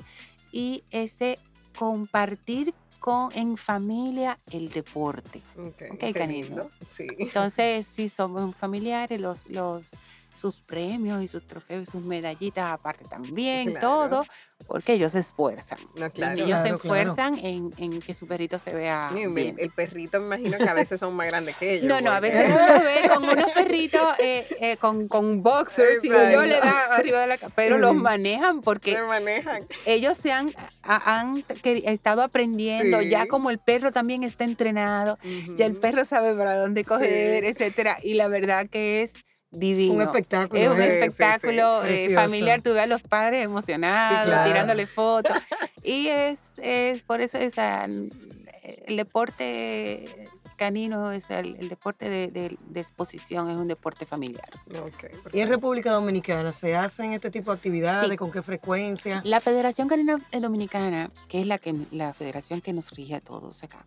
y 0.51 0.83
ese 0.91 1.37
compartir 1.77 2.73
con, 2.99 3.31
en 3.33 3.57
familia 3.57 4.39
el 4.51 4.69
deporte. 4.69 5.43
Ok, 5.57 5.83
Ok, 5.91 5.99
qué 5.99 6.13
canino. 6.13 6.69
Sí. 6.95 7.07
Entonces, 7.19 7.85
si 7.85 8.09
somos 8.09 8.55
familiares, 8.55 9.19
los, 9.19 9.49
los, 9.49 9.91
sus 10.35 10.61
premios 10.61 11.23
y 11.23 11.27
sus 11.27 11.45
trofeos 11.47 11.83
y 11.83 11.85
sus 11.91 12.01
medallitas 12.03 12.71
aparte 12.71 13.05
también, 13.09 13.71
Claro. 13.71 13.87
todo, 13.87 14.25
porque 14.67 14.93
ellos 14.93 15.11
se 15.13 15.19
esfuerzan. 15.19 15.79
No, 15.95 16.01
Los 16.05 16.13
claro. 16.13 16.35
niños 16.35 16.57
se 16.57 16.69
Claro, 16.69 16.75
esfuerzan 16.75 17.39
en, 17.39 17.71
en 17.77 18.01
que 18.01 18.13
su 18.13 18.27
perrito 18.27 18.57
se 18.59 18.73
vea 18.73 19.09
Sí, 19.13 19.25
bien. 19.27 19.55
El, 19.59 19.71
perrito 19.71 20.19
me 20.19 20.37
imagino 20.37 20.57
que 20.57 20.69
a 20.69 20.73
veces 20.73 20.99
son 20.99 21.13
más 21.15 21.27
grandes 21.27 21.55
que 21.57 21.73
ellos. 21.75 21.87
No, 21.89 21.99
no, 22.01 22.11
a 22.11 22.19
veces 22.19 22.45
uno 22.47 22.83
ve 22.83 23.09
con 23.09 23.23
unos 23.29 23.51
perritos 23.51 24.01
eh, 24.19 24.45
eh, 24.61 24.77
con, 24.77 25.07
con 25.07 25.41
boxers, 25.43 26.03
y 26.03 26.09
yo 26.09 26.15
Exacto. 26.15 26.45
le 26.45 26.59
da 26.59 26.95
arriba 26.95 27.21
de 27.21 27.27
la 27.27 27.37
cabeza, 27.37 27.55
pero 27.55 27.77
los 27.77 27.95
manejan 27.95 28.61
porque 28.61 28.97
manejan. 29.03 29.61
ellos 29.85 30.17
se 30.17 30.31
han, 30.31 30.53
a- 30.83 31.19
han 31.19 31.43
que- 31.43 31.83
estado 31.85 32.21
aprendiendo, 32.21 33.01
ya 33.01 33.25
como 33.27 33.49
el 33.49 33.59
perro 33.59 33.91
también 33.91 34.23
está 34.23 34.43
entrenado, 34.43 35.17
ya 35.55 35.65
el 35.65 35.75
perro 35.77 36.05
sabe 36.05 36.33
para 36.35 36.57
dónde 36.57 36.83
coger, 36.85 37.43
Sí. 37.43 37.49
etcétera, 37.49 37.97
y 38.03 38.13
la 38.13 38.27
verdad 38.27 38.67
que 38.69 39.03
es 39.03 39.11
divino. 39.51 39.93
Un 39.95 40.01
espectáculo. 40.01 40.61
Es 40.61 40.69
un 40.69 40.75
Sí, 40.75 40.81
¿eh? 40.81 40.85
sí, 40.85 40.91
sí. 40.91 40.97
espectáculo 40.97 41.83
eh, 41.83 41.87
Precioso. 41.87 42.15
familiar, 42.15 42.61
tú 42.61 42.73
ves 42.73 42.83
a 42.83 42.87
los 42.87 43.01
padres 43.01 43.45
emocionados, 43.45 44.25
claro. 44.27 44.49
tirándole 44.49 44.85
fotos. 44.87 45.37
y 45.83 46.07
es, 46.07 46.59
es 46.59 47.05
por 47.05 47.21
eso 47.21 47.37
esa, 47.37 47.85
el 47.85 48.97
deporte 48.97 50.27
canino 50.57 51.11
es 51.11 51.29
el, 51.31 51.57
el 51.59 51.67
deporte 51.67 52.09
de, 52.09 52.27
de- 52.27 52.57
de 52.65 52.79
exposición, 52.79 53.49
es 53.49 53.57
un 53.57 53.67
deporte 53.67 54.05
familiar. 54.05 54.47
Ok, 54.81 55.33
Y 55.33 55.41
en. 55.41 55.49
República 55.49 55.91
Dominicana, 55.91 56.53
¿se 56.53 56.75
hacen 56.77 57.11
este 57.11 57.29
tipo 57.29 57.51
de 57.51 57.57
actividades? 57.57 58.09
Sí. 58.09 58.15
¿Con 58.15 58.31
qué 58.31 58.41
frecuencia? 58.41 59.21
La 59.25 59.41
Federación 59.41 59.89
Canina 59.89 60.15
Dominicana, 60.31 61.09
que 61.27 61.41
es 61.41 61.47
la, 61.47 61.57
que, 61.57 61.75
la 61.91 62.13
federación 62.13 62.61
que 62.61 62.71
nos 62.71 62.89
rige 62.91 63.15
a 63.15 63.19
todos 63.21 63.63
acá, 63.65 63.85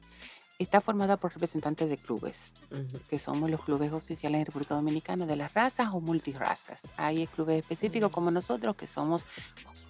está 0.59 0.81
formada 0.81 1.17
por 1.17 1.33
representantes 1.33 1.89
de 1.89 1.97
clubes. 1.97 2.55
Ujú. 2.71 2.99
que 3.09 3.19
somos 3.19 3.49
los 3.51 3.65
clubes 3.65 3.93
oficiales 3.93 4.41
en 4.41 4.47
República 4.47 4.75
Dominicana 4.75 5.25
de 5.27 5.37
las 5.37 5.55
razas 5.55 5.89
o 5.93 6.01
multirrazas. 6.01 6.83
Hay 6.97 7.27
clubes 7.29 7.61
específicos 7.61 8.11
como 8.11 8.31
nosotros 8.31 8.77
que 8.77 8.87
somos 8.87 9.25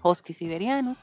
huskies 0.02 0.38
siberianos, 0.38 1.00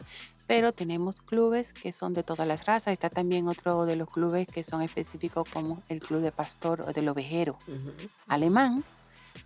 pero 0.48 0.72
tenemos 0.72 1.20
clubes 1.22 1.74
que 1.74 1.92
son 1.92 2.14
de 2.14 2.24
todas 2.24 2.48
las 2.48 2.66
razas. 2.66 2.94
Está 2.94 3.10
también 3.10 3.48
otro 3.48 3.86
de 3.86 3.96
los 3.96 4.10
clubes 4.10 4.48
que 4.48 4.64
son 4.64 4.82
específicos 4.82 5.48
como 5.52 5.82
el 5.90 6.00
club 6.00 6.22
de 6.22 6.32
pastor 6.32 6.82
o 6.82 6.94
del 6.94 7.10
ovejero 7.10 7.58
Ujú. 7.68 7.92
alemán. 8.28 8.84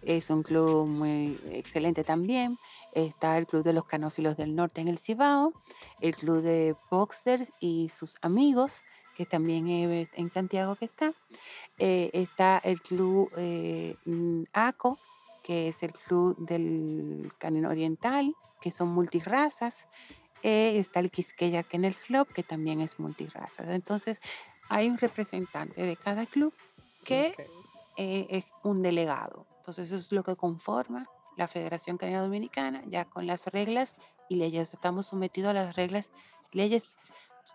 Es 0.04 0.30
un 0.30 0.44
club 0.44 0.88
muy 0.88 1.40
excelente 1.52 2.04
también. 2.04 2.58
Está 2.94 3.38
el 3.38 3.48
Club 3.48 3.64
de 3.64 3.74
los 3.74 3.86
Canófilos 3.86 4.38
del 4.38 4.56
Norte 4.56 4.82
en 4.82 4.88
el 4.88 4.98
Cibao, 5.00 5.52
el 6.00 6.16
Club 6.16 6.42
de 6.42 6.76
Boxers 6.92 7.50
y 7.60 7.90
sus 7.90 8.18
amigos, 8.22 8.84
que 9.20 9.26
también 9.26 9.68
es 9.68 10.08
en 10.14 10.32
Santiago 10.32 10.78
que 10.78 10.86
está. 10.86 11.14
Eh, 11.78 12.10
está 12.14 12.58
el 12.64 12.82
Club 12.82 13.30
eh, 13.36 13.98
mm, 14.06 14.44
ACO, 14.54 14.98
que 15.44 15.68
es 15.68 15.84
el 15.84 15.92
Club 15.92 16.38
del 16.38 17.30
Canino 17.38 17.68
Oriental, 17.68 18.34
que 18.62 18.72
son 18.72 18.88
multirrazas. 18.88 19.90
Eh, 20.42 20.80
está 20.80 21.02
el 21.02 21.12
Quisqueya 21.12 21.64
Kennel 21.64 21.98
Club, 21.98 22.30
que 22.32 22.44
también 22.44 22.80
es 22.80 22.98
multirrazas. 22.98 23.68
Entonces, 23.72 24.22
hay 24.70 24.88
un 24.88 24.98
representante 24.98 25.82
de 25.82 25.98
cada 25.98 26.26
club 26.26 26.54
que 27.04 27.34
Ok. 27.34 27.46
eh, 27.98 28.28
es 28.30 28.46
un 28.64 28.82
delegado. 28.82 29.46
Entonces 29.58 29.88
eso 29.88 29.98
es 29.98 30.14
lo 30.14 30.24
que 30.24 30.38
conforma 30.38 31.10
la 31.36 31.50
Federación 31.50 31.98
Canina 31.98 32.22
Dominicana, 32.22 32.86
ya 32.88 33.04
con 33.04 33.28
las 33.28 33.48
reglas 33.48 33.98
y 34.30 34.38
leyes. 34.38 34.74
Estamos 34.74 35.08
sometidos 35.08 35.50
a 35.50 35.54
las 35.54 35.76
reglas, 35.76 36.10
leyes 36.54 36.88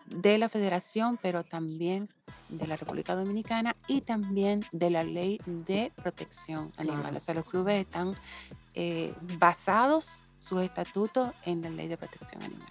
de 0.07 0.39
la 0.39 0.49
Federación, 0.49 1.19
pero 1.21 1.45
también 1.45 2.09
de 2.49 2.67
la 2.67 2.77
República 2.77 3.15
Dominicana 3.15 3.77
y 3.87 4.03
también 4.03 4.65
de 4.73 4.91
la 4.91 5.03
ley 5.03 5.41
de 5.47 5.93
protección 5.97 6.73
animal. 6.77 7.01
Claro. 7.01 7.17
O 7.17 7.21
sea, 7.21 7.35
los 7.35 7.45
clubes 7.45 7.81
están 7.81 8.15
eh, 8.75 9.13
basados 9.39 10.25
sus 10.39 10.63
estatutos 10.63 11.31
en 11.45 11.63
la 11.63 11.71
ley 11.71 11.89
de 11.89 11.97
protección 11.97 12.43
animal. 12.43 12.69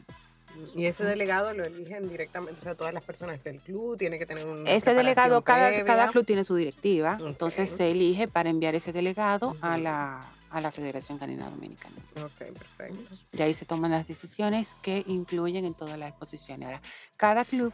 Y 0.75 0.86
ese 0.86 1.04
delegado 1.04 1.54
lo 1.54 1.63
eligen 1.63 2.08
directamente, 2.08 2.60
o 2.60 2.62
sea, 2.62 2.75
todas 2.75 2.94
las 2.94 3.04
personas 3.04 3.44
del 3.44 3.60
club 3.60 3.98
tienen 3.98 4.20
que 4.20 4.25
tener 4.28 4.46
un 4.46 4.68
Ese 4.68 4.94
delegado, 4.94 5.42
cada, 5.42 5.84
cada 5.84 6.08
club 6.10 6.25
tiene 6.25 6.44
su 6.44 6.56
directiva, 6.56 7.18
entonces 7.25 7.70
se 7.70 7.90
elige 7.90 8.28
para 8.28 8.52
enviar 8.52 8.75
ese 8.75 8.94
delegado 8.94 9.58
a, 9.62 9.80
la, 9.80 10.22
a 10.53 10.62
la 10.62 10.72
Federación 10.72 11.17
Canina 11.17 11.50
Dominicana. 11.50 11.95
Ok, 12.17 12.53
perfecto. 12.53 13.15
Y 13.31 13.41
ahí 13.41 13.53
se 13.53 13.65
toman 13.65 13.91
las 13.91 14.07
decisiones 14.07 14.77
que 14.83 15.03
influyen 15.07 15.65
en 15.65 15.74
todas 15.74 15.98
las 15.98 16.10
exposiciones. 16.10 16.67
Ahora, 16.67 16.81
cada 17.17 17.43
club 17.43 17.74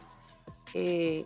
eh, 0.72 1.22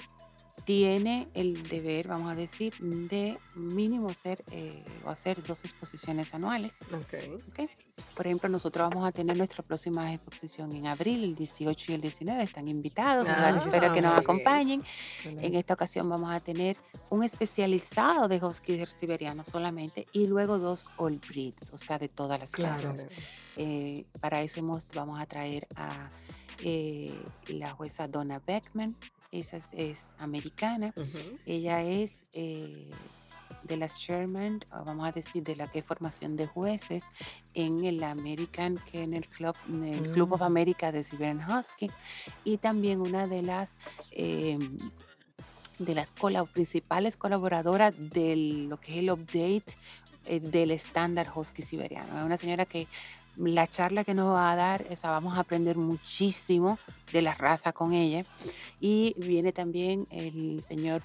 tiene 0.65 1.29
el 1.35 1.69
deber, 1.69 2.09
vamos 2.09 2.33
a 2.33 2.35
decir, 2.35 2.75
de 2.81 3.39
mínimo 3.55 4.09
hacer 4.09 4.43
eh, 4.51 4.83
o 5.05 5.11
hacer 5.11 5.43
dos 5.43 5.65
exposiciones 5.65 6.33
anuales. 6.35 6.79
Ok. 6.93 7.15
¿ok? 7.49 7.71
Por 8.17 8.27
ejemplo, 8.27 8.49
nosotros 8.49 8.89
vamos 8.89 9.07
a 9.07 9.13
tener 9.13 9.37
nuestra 9.37 9.63
próxima 9.63 10.13
exposición 10.13 10.73
en 10.75 10.87
abril, 10.87 11.23
el 11.25 11.35
18 11.35 11.93
y 11.93 11.95
el 11.97 12.01
19. 12.01 12.43
Están 12.43 12.69
invitados, 12.69 13.27
Ah, 13.29 13.51
espero 13.65 13.93
que 13.93 14.01
nos 14.01 14.13
muy 14.15 14.21
bien. 14.21 14.25
acompañen. 14.25 14.85
En 15.25 15.55
esta 15.55 15.75
ocasión 15.75 16.09
vamos 16.09 16.33
a 16.33 16.41
tener 16.41 16.77
un 17.11 17.23
especializado 17.25 18.29
de 18.29 18.39
huskies 18.45 18.89
siberianos 18.97 19.47
solamente 19.49 20.07
y 20.13 20.27
luego 20.27 20.59
dos 20.59 20.87
all 20.97 21.19
breeds, 21.29 21.73
o 21.73 21.79
sea, 21.79 21.99
de 21.99 22.09
todas 22.09 22.41
las 22.41 22.51
Claro. 22.51 22.89
razas. 22.91 23.07
Eh, 23.57 24.05
para 24.21 24.41
eso 24.43 24.61
hemos- 24.61 24.87
vamos 24.95 25.21
a 25.21 25.27
traer 25.27 25.67
a 25.77 26.11
eh, 26.63 27.13
la 27.49 27.73
jueza 27.73 28.07
Donna 28.09 28.41
Beckman, 28.47 28.97
esa 29.35 29.57
es, 29.57 29.69
es 29.73 30.07
americana, 30.19 30.95
ella 31.45 31.83
es 31.83 32.27
eh, 32.33 32.91
de 33.65 33.77
las 33.77 33.99
Sherman, 33.99 34.61
vamos 34.71 35.09
a 35.09 35.13
decir, 35.13 35.43
de 35.43 35.57
la 35.57 35.67
que 35.67 35.83
formación 35.83 36.37
de 36.37 36.47
jueces 36.47 37.03
en 37.55 37.85
el 37.85 38.03
American 38.03 38.79
Kennel 38.91 39.27
Club, 39.29 39.57
en 39.69 39.85
el 39.85 40.11
Club 40.11 40.33
of 40.35 40.41
Mm. 40.41 40.45
America 40.45 40.93
de 40.93 41.03
Siberian 41.03 41.41
Husky, 41.51 41.91
y 42.45 42.59
también 42.59 43.01
una 43.01 43.27
de 43.27 43.43
las 43.43 43.77
eh, 44.13 44.59
de 45.79 45.95
las 45.95 46.13
principales 46.53 47.17
colaboradoras 47.17 47.95
de 47.99 48.37
lo 48.69 48.77
que 48.79 48.93
es 48.93 48.99
el 48.99 49.11
update 49.11 49.77
eh, 50.27 50.41
del 50.41 50.71
estándar 50.71 51.27
husky 51.35 51.63
siberiano. 51.63 52.19
Es 52.19 52.25
una 52.25 52.37
señora 52.37 52.65
que 52.65 52.87
la 53.37 53.67
charla 53.67 54.05
que 54.05 54.15
nos 54.15 54.35
va 54.35 54.53
a 54.53 54.57
dar, 54.57 54.87
o 54.91 54.97
sea, 54.97 55.11
vamos 55.11 55.37
a 55.37 55.41
aprender 55.41 55.77
muchísimo 55.77 56.79
de 57.13 57.23
la 57.23 57.35
raza 57.35 57.73
con 57.73 57.93
ella. 57.93 58.25
Y 58.81 59.15
viene 59.17 59.53
también 59.53 60.07
el 60.11 60.63
señor 60.63 61.03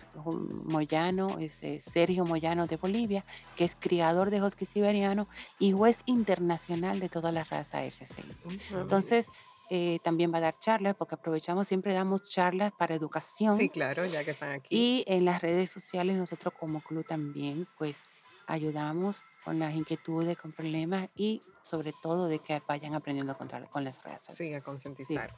Moyano, 0.63 1.37
es, 1.39 1.63
eh, 1.63 1.79
Sergio 1.79 2.25
Moyano 2.25 2.67
de 2.67 2.77
Bolivia, 2.77 3.23
que 3.55 3.65
es 3.65 3.75
criador 3.79 4.29
de 4.29 4.41
husky 4.41 4.65
siberiano 4.65 5.27
y 5.59 5.71
juez 5.71 6.03
internacional 6.05 6.99
de 6.99 7.09
toda 7.09 7.31
la 7.31 7.43
raza 7.43 7.83
FCI. 7.83 8.23
Ah, 8.45 8.79
Entonces, 8.81 9.27
eh, 9.71 9.99
también 10.01 10.33
va 10.33 10.39
a 10.39 10.41
dar 10.41 10.57
charlas, 10.57 10.95
porque 10.95 11.13
aprovechamos, 11.13 11.67
siempre 11.67 11.93
damos 11.93 12.23
charlas 12.23 12.71
para 12.71 12.95
educación. 12.95 13.55
Sí, 13.55 13.69
claro, 13.69 14.03
ya 14.05 14.23
que 14.25 14.31
están 14.31 14.51
aquí. 14.51 14.67
Y 14.75 15.03
en 15.07 15.25
las 15.25 15.41
redes 15.41 15.69
sociales 15.69 16.15
nosotros 16.15 16.53
como 16.59 16.81
club 16.81 17.05
también, 17.05 17.67
pues 17.77 18.01
ayudamos 18.49 19.25
con 19.45 19.59
las 19.59 19.73
inquietudes, 19.73 20.37
con 20.37 20.51
problemas 20.51 21.07
y 21.15 21.41
sobre 21.61 21.93
todo 22.01 22.27
de 22.27 22.39
que 22.39 22.61
vayan 22.67 22.95
aprendiendo 22.95 23.37
contra, 23.37 23.63
con 23.67 23.83
las 23.83 24.03
razas. 24.03 24.35
Sí, 24.35 24.53
a 24.53 24.61
concientizar. 24.61 25.33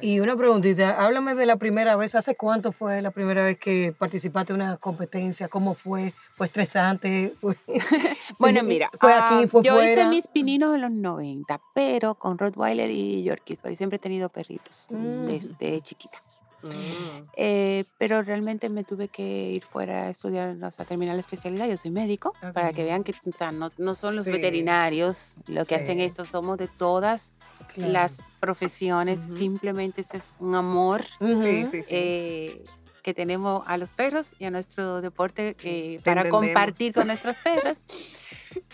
Y 0.00 0.20
una 0.20 0.36
preguntita, 0.36 1.02
háblame 1.02 1.34
de 1.34 1.46
la 1.46 1.56
primera 1.56 1.96
vez, 1.96 2.14
¿hace 2.14 2.36
cuánto 2.36 2.70
fue 2.70 3.00
la 3.00 3.10
primera 3.10 3.44
vez 3.44 3.58
que 3.58 3.94
participaste 3.98 4.52
en 4.52 4.60
una 4.60 4.76
competencia? 4.76 5.48
¿Cómo 5.48 5.74
fue? 5.74 6.12
¿Fue 6.36 6.46
estresante? 6.46 7.34
¿Fue, 7.40 7.56
Bueno, 8.38 8.62
mira, 8.62 8.90
fue 9.00 9.12
ah, 9.12 9.38
aquí, 9.38 9.48
fue 9.48 9.62
yo 9.62 9.82
hice 9.82 10.06
mis 10.06 10.28
pininos 10.28 10.74
en 10.74 10.82
los 10.82 10.90
90, 10.90 11.60
pero 11.74 12.14
con 12.14 12.36
Rottweiler 12.38 12.90
y 12.90 13.22
Yorkies, 13.22 13.58
porque 13.58 13.76
siempre 13.76 13.96
he 13.96 14.00
tenido 14.00 14.28
perritos 14.28 14.86
Mm. 14.90 15.24
desde 15.26 15.80
chiquita. 15.80 16.20
Mm, 16.62 17.28
Eh, 17.36 17.84
pero 17.96 18.22
realmente 18.22 18.68
me 18.68 18.84
tuve 18.84 19.08
que 19.08 19.50
ir 19.50 19.64
fuera 19.64 20.04
a 20.06 20.10
estudiar, 20.10 20.56
o 20.62 20.70
sea, 20.70 20.84
terminar 20.84 21.14
la 21.14 21.20
especialidad. 21.20 21.68
Yo 21.68 21.76
soy 21.76 21.90
médico, 21.90 22.32
para 22.52 22.72
que 22.72 22.84
vean 22.84 23.02
que 23.04 23.12
o 23.12 23.36
sea, 23.36 23.50
no, 23.52 23.70
no 23.78 23.94
son 23.94 24.16
los 24.16 24.26
Sí. 24.26 24.32
veterinarios 24.32 25.36
lo 25.46 25.64
que 25.64 25.76
hacen 25.76 25.98
Sí. 25.98 26.04
esto, 26.04 26.24
somos 26.24 26.58
de 26.58 26.68
todas 26.68 27.32
Claro. 27.68 27.92
las 27.92 28.16
profesiones, 28.40 29.20
Ujú. 29.20 29.36
simplemente 29.38 30.00
ese 30.00 30.16
es 30.16 30.34
un 30.40 30.54
amor 30.56 31.04
sí, 31.18 31.66
sí. 31.70 31.84
eh, 31.88 32.64
que 33.02 33.14
tenemos 33.14 33.62
a 33.66 33.78
los 33.78 33.92
perros 33.92 34.32
y 34.38 34.44
a 34.44 34.50
nuestro 34.50 35.00
deporte 35.00 35.56
eh, 35.62 35.98
para 36.04 36.22
entendemos. 36.22 36.30
compartir 36.48 36.92
con 36.92 37.06
nuestros 37.06 37.36
perros. 37.38 37.84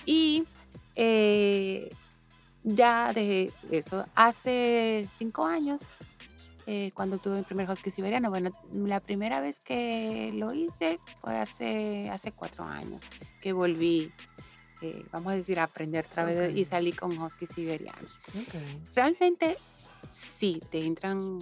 Y 0.06 0.44
eh, 0.96 1.90
ya 2.62 3.12
de 3.12 3.52
eso, 3.70 4.04
hace 4.14 5.06
cinco 5.16 5.44
años, 5.44 5.82
eh, 6.66 6.90
cuando 6.94 7.18
tuve 7.18 7.38
el 7.38 7.44
primer 7.44 7.70
husky 7.70 7.90
siberiano, 7.90 8.28
bueno, 8.28 8.50
la 8.73 9.00
primera 9.00 9.40
vez 9.40 9.61
que 9.61 10.32
lo 10.35 10.52
hice 10.52 10.99
fue 11.20 11.37
hace, 11.38 12.11
hace 12.11 12.32
cuatro 12.32 12.64
años, 12.64 13.02
que 13.40 13.52
volví, 13.52 14.12
eh, 14.82 15.04
vamos 15.12 15.32
a 15.32 15.37
decir, 15.37 15.61
a 15.61 15.64
aprender 15.64 16.06
otra 16.06 16.25
vez 16.25 16.54
y 16.56 16.62
Ok. 16.62 16.68
salí 16.68 16.92
con 16.92 17.16
husky 17.18 17.46
siberiano 17.46 18.06
Ok. 18.40 18.54
realmente 18.94 19.56
sí, 20.11 20.61
te 20.70 20.85
entran 20.85 21.38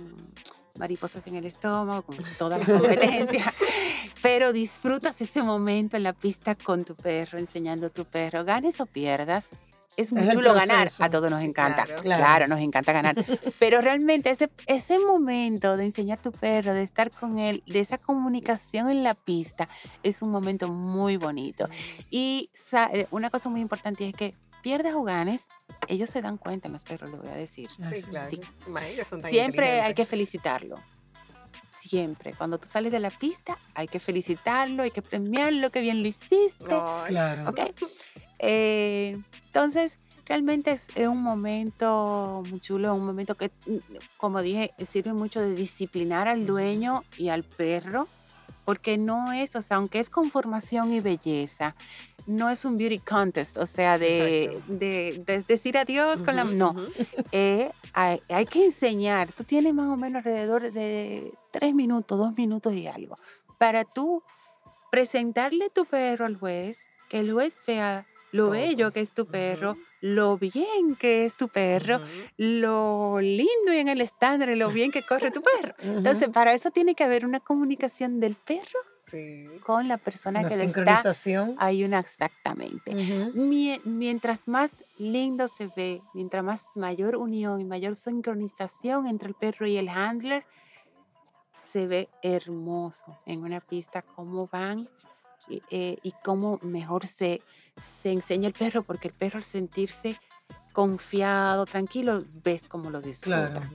mariposas 0.78 1.26
en 1.26 1.36
el 1.36 1.46
estómago, 1.46 2.02
como 2.02 2.18
toda 2.36 2.58
la 2.58 2.66
competencia, 2.66 3.54
pero 4.22 4.52
disfrutas 4.52 5.20
ese 5.20 5.42
momento 5.42 5.96
en 5.96 6.02
la 6.02 6.12
pista 6.12 6.54
con 6.54 6.84
tu 6.84 6.96
perro, 6.96 7.38
enseñando 7.38 7.86
a 7.86 7.90
tu 7.90 8.04
perro, 8.04 8.44
ganes 8.44 8.80
o 8.80 8.86
pierdas. 8.86 9.50
Es 9.96 10.12
muy 10.12 10.22
Es 10.22 10.34
chulo 10.34 10.54
ganar, 10.54 10.90
a 10.98 11.10
todos 11.10 11.30
nos 11.30 11.42
encanta, 11.42 11.84
Claro. 11.84 12.02
claro. 12.02 12.20
Claro. 12.22 12.48
nos 12.48 12.58
encanta 12.60 12.92
ganar, 12.92 13.14
pero 13.58 13.80
realmente 13.80 14.30
ese, 14.30 14.50
ese 14.66 14.98
momento 14.98 15.76
de 15.76 15.86
enseñar 15.86 16.18
a 16.18 16.22
tu 16.22 16.32
perro, 16.32 16.74
de 16.74 16.82
estar 16.82 17.10
con 17.10 17.38
él, 17.38 17.62
de 17.66 17.80
esa 17.80 17.98
comunicación 17.98 18.90
en 18.90 19.02
la 19.02 19.14
pista, 19.14 19.68
es 20.02 20.22
un 20.22 20.30
momento 20.30 20.68
muy 20.68 21.16
bonito. 21.16 21.68
Y 22.10 22.50
eh, 22.92 23.06
una 23.10 23.30
cosa 23.30 23.48
muy 23.48 23.60
importante 23.60 24.08
es 24.08 24.14
que 24.14 24.34
pierdas 24.62 24.94
o 24.94 25.02
ganes, 25.02 25.46
ellos 25.88 26.08
se 26.10 26.22
dan 26.22 26.38
cuenta, 26.38 26.68
los 26.68 26.84
perros, 26.84 27.10
lo 27.10 27.18
voy 27.18 27.28
a 27.28 27.34
decir. 27.36 27.68
Sí, 27.70 28.02
claro. 28.02 28.30
sí. 28.30 28.40
Ma, 28.66 28.86
ellos 28.86 29.06
son 29.06 29.20
tan 29.20 29.30
Siempre 29.30 29.80
hay 29.82 29.94
que 29.94 30.06
felicitarlo. 30.06 30.76
Siempre. 31.70 32.32
Cuando 32.32 32.58
tú 32.58 32.66
sales 32.66 32.90
de 32.90 32.98
la 32.98 33.10
pista, 33.10 33.58
hay 33.74 33.88
que 33.88 34.00
felicitarlo, 34.00 34.82
hay 34.84 34.90
que 34.90 35.02
premiarlo, 35.02 35.70
que 35.70 35.80
bien 35.80 36.00
lo 36.02 36.08
hiciste. 36.08 36.66
Ay, 36.70 37.08
Claro. 37.08 37.50
¿Ok? 37.50 37.60
Eh, 38.46 39.16
entonces, 39.46 39.96
realmente 40.26 40.72
es, 40.72 40.90
es 40.94 41.08
un 41.08 41.22
momento 41.22 42.42
muy 42.50 42.60
chulo, 42.60 42.94
un 42.94 43.06
momento 43.06 43.36
que, 43.36 43.50
como 44.18 44.42
dije, 44.42 44.72
sirve 44.86 45.12
mucho 45.14 45.40
de 45.40 45.54
disciplinar 45.54 46.28
al 46.28 46.46
dueño 46.46 47.02
y 47.16 47.28
al 47.30 47.42
perro, 47.42 48.06
porque 48.66 48.96
no 48.98 49.32
es, 49.32 49.56
o 49.56 49.62
sea, 49.62 49.78
aunque 49.78 49.98
es 50.00 50.10
conformación 50.10 50.92
y 50.92 51.00
belleza, 51.00 51.74
no 52.26 52.48
es 52.50 52.64
un 52.64 52.76
beauty 52.76 52.98
contest, 52.98 53.56
o 53.58 53.66
sea, 53.66 53.98
de, 53.98 54.44
Exacto. 54.44 54.64
de- 54.74 55.22
de 55.26 55.42
decir 55.42 55.76
adiós 55.78 56.22
con 56.22 56.36
la... 56.36 56.44
No, 56.44 56.74
eh, 57.32 57.70
hay, 57.92 58.20
hay 58.30 58.46
que 58.46 58.64
enseñar. 58.66 59.32
Tú 59.32 59.44
tienes 59.44 59.74
más 59.74 59.88
o 59.88 59.96
menos 59.96 60.24
alrededor 60.24 60.72
de 60.72 61.32
tres 61.50 61.74
minutos, 61.74 62.18
dos 62.18 62.34
minutos 62.36 62.72
y 62.74 62.86
algo, 62.86 63.18
para 63.58 63.84
tú 63.84 64.22
presentarle 64.90 65.70
tu 65.70 65.84
perro 65.84 66.24
al 66.26 66.36
juez, 66.36 66.88
que 67.08 67.20
el 67.20 67.32
juez 67.32 67.62
vea 67.66 68.06
lo 68.34 68.44
Todo. 68.44 68.50
bello 68.50 68.90
que 68.90 69.00
es 69.00 69.12
tu 69.12 69.26
perro, 69.26 69.76
lo 70.00 70.36
bien 70.38 70.96
que 70.98 71.24
es 71.24 71.36
tu 71.36 71.46
perro, 71.48 72.00
lo 72.36 73.20
lindo 73.20 73.72
y 73.72 73.76
en 73.76 73.88
el 73.88 74.00
estándar, 74.00 74.48
lo 74.56 74.70
bien 74.70 74.90
que 74.90 75.02
corre 75.06 75.30
tu 75.30 75.40
perro. 75.40 75.74
Ujú. 75.78 75.98
Entonces, 75.98 76.28
para 76.30 76.52
eso 76.52 76.70
tiene 76.72 76.94
que 76.96 77.04
haber 77.04 77.24
una 77.24 77.38
comunicación 77.40 78.18
del 78.18 78.34
perro 78.34 78.80
Sí. 79.10 79.46
con 79.64 79.86
la 79.86 79.98
persona 79.98 80.40
Una 80.40 80.48
que 80.48 80.56
le 80.56 80.64
está. 80.64 80.74
sincronización. 80.80 81.54
Hay 81.58 81.84
una 81.84 82.00
exactamente. 82.00 82.92
Mie- 83.34 83.80
Mientras 83.84 84.48
más 84.48 84.82
lindo 84.98 85.46
se 85.46 85.68
ve, 85.76 86.02
mientras 86.14 86.42
más 86.42 86.64
mayor 86.76 87.14
unión 87.16 87.60
y 87.60 87.64
mayor 87.64 87.96
sincronización 87.96 89.06
entre 89.06 89.28
el 89.28 89.34
perro 89.34 89.66
y 89.68 89.76
el 89.76 89.88
handler, 89.88 90.44
se 91.62 91.86
ve 91.86 92.08
hermoso 92.22 93.18
en 93.26 93.42
una 93.44 93.60
pista 93.60 94.02
cómo 94.02 94.48
van 94.50 94.88
eh, 95.48 95.96
y 96.02 96.12
cómo 96.22 96.58
mejor 96.62 97.06
se, 97.06 97.42
se 97.80 98.12
enseña 98.12 98.48
el 98.48 98.54
perro, 98.54 98.82
porque 98.82 99.08
el 99.08 99.14
perro 99.14 99.38
al 99.38 99.44
sentirse 99.44 100.18
confiado, 100.74 101.66
tranquilo, 101.66 102.24
ves 102.42 102.64
cómo 102.68 102.90
lo 102.90 103.00
disfruta. 103.00 103.52
Claro. 103.52 103.70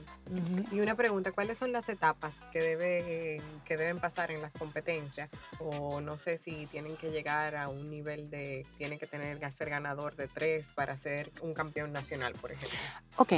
Y 0.70 0.80
una 0.80 0.94
pregunta, 0.94 1.32
¿cuáles 1.32 1.58
son 1.58 1.72
las 1.72 1.88
etapas 1.88 2.34
que, 2.52 2.60
debe, 2.60 3.42
que 3.64 3.76
deben 3.76 3.98
pasar 3.98 4.30
en 4.30 4.42
las 4.42 4.52
competencias? 4.52 5.28
O 5.58 6.00
no 6.00 6.18
sé 6.18 6.38
si 6.38 6.66
tienen 6.66 6.96
que 6.96 7.10
llegar 7.10 7.56
a 7.56 7.68
un 7.68 7.90
nivel 7.90 8.30
de, 8.30 8.64
tienen 8.76 8.98
que 8.98 9.06
tener 9.06 9.40
que 9.40 9.50
ser 9.50 9.70
ganador 9.70 10.14
de 10.14 10.28
tres 10.28 10.72
para 10.74 10.96
ser 10.96 11.32
un 11.40 11.54
campeón 11.54 11.90
nacional, 11.92 12.34
por 12.40 12.52
ejemplo. 12.52 12.78
Ok, 13.16 13.32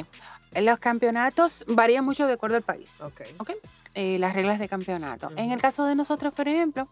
los 0.60 0.78
campeonatos 0.80 1.64
varían 1.68 2.04
mucho 2.04 2.26
de 2.26 2.34
acuerdo 2.34 2.56
al 2.56 2.62
país. 2.62 3.00
Ok. 3.00 3.22
¿ok? 3.38 3.52
Eh, 3.94 4.18
las 4.18 4.34
reglas 4.34 4.58
de 4.58 4.68
campeonato. 4.68 5.30
En 5.36 5.52
el 5.52 5.60
caso 5.60 5.86
de 5.86 5.94
nosotros, 5.94 6.34
por 6.34 6.48
ejemplo, 6.48 6.88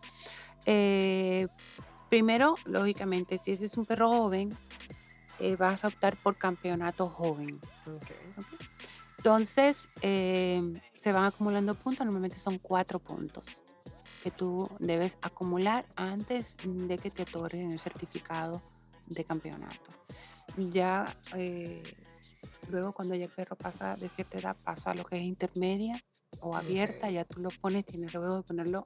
eh, 0.66 1.48
primero, 2.08 2.56
lógicamente, 2.64 3.38
si 3.38 3.52
ese 3.52 3.66
es 3.66 3.76
un 3.76 3.86
perro 3.86 4.08
joven, 4.10 4.50
eh, 5.38 5.56
vas 5.56 5.84
a 5.84 5.88
optar 5.88 6.16
por 6.16 6.36
campeonato 6.36 7.08
joven. 7.08 7.58
Entonces, 9.16 9.88
eh, 10.02 10.62
se 10.94 11.12
van 11.12 11.24
acumulando 11.24 11.74
puntos, 11.74 12.04
normalmente 12.04 12.38
son 12.38 12.58
cuatro 12.58 12.98
puntos 12.98 13.62
que 14.22 14.30
tú 14.30 14.68
debes 14.78 15.16
acumular 15.22 15.86
antes 15.96 16.56
de 16.64 16.98
que 16.98 17.10
te 17.10 17.22
otorguen 17.22 17.72
el 17.72 17.78
certificado 17.78 18.62
de 19.06 19.24
campeonato. 19.24 19.90
Ya 20.56 21.16
eh, 21.34 21.82
luego 22.68 22.92
cuando 22.92 23.14
ya 23.14 23.24
el 23.24 23.30
perro 23.30 23.56
pasa 23.56 23.96
de 23.96 24.08
cierta 24.08 24.38
edad, 24.38 24.56
pasa 24.62 24.90
a 24.90 24.94
lo 24.94 25.04
que 25.04 25.16
es 25.16 25.22
intermedia 25.22 26.02
o 26.40 26.54
abierta, 26.54 27.10
ya 27.10 27.24
tú 27.24 27.40
lo 27.40 27.50
pones, 27.50 27.84
tienes 27.86 28.12
luego 28.12 28.36
de 28.36 28.42
ponerlo 28.42 28.84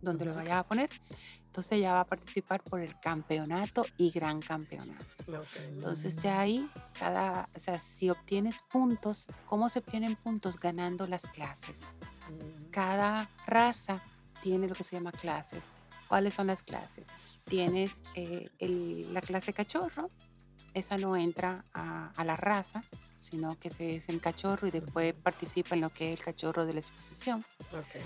donde 0.00 0.24
lo 0.24 0.34
vayas 0.34 0.58
a 0.58 0.62
poner. 0.64 0.90
Entonces 1.46 1.80
ya 1.80 1.94
va 1.94 2.00
a 2.00 2.06
participar 2.06 2.62
por 2.62 2.80
el 2.80 2.98
campeonato 3.00 3.84
y 3.96 4.10
gran 4.10 4.40
campeonato. 4.40 5.04
ok. 5.26 5.46
Entonces 5.68 6.22
ya 6.22 6.38
ahí, 6.40 6.70
cada, 6.98 7.48
o 7.56 7.58
sea, 7.58 7.78
si 7.80 8.08
obtienes 8.08 8.62
puntos, 8.62 9.26
¿cómo 9.46 9.68
se 9.68 9.80
obtienen 9.80 10.14
puntos? 10.14 10.58
Ganando 10.60 11.06
las 11.08 11.26
clases. 11.26 11.78
Cada 12.70 13.28
raza 13.46 14.02
tiene 14.42 14.68
lo 14.68 14.74
que 14.74 14.84
se 14.84 14.96
llama 14.96 15.12
clases. 15.12 15.64
¿Cuáles 16.08 16.34
son 16.34 16.46
las 16.46 16.62
clases? 16.62 17.06
Tienes 17.44 17.90
eh, 18.14 18.48
el- 18.58 19.12
la 19.12 19.20
clase 19.20 19.52
cachorro, 19.52 20.10
esa 20.74 20.98
no 20.98 21.16
entra 21.16 21.64
a, 21.74 22.12
a 22.16 22.24
la 22.24 22.36
raza, 22.36 22.84
sino 23.20 23.58
que 23.58 23.70
se 23.70 23.96
es 23.96 24.08
el 24.08 24.20
cachorro 24.20 24.66
y 24.68 24.70
después 24.70 25.12
participa 25.14 25.74
en 25.74 25.80
lo 25.82 25.90
que 25.90 26.12
es 26.12 26.18
el 26.20 26.24
cachorro 26.24 26.64
de 26.64 26.74
la 26.74 26.80
exposición. 26.80 27.44
ok. 27.72 27.96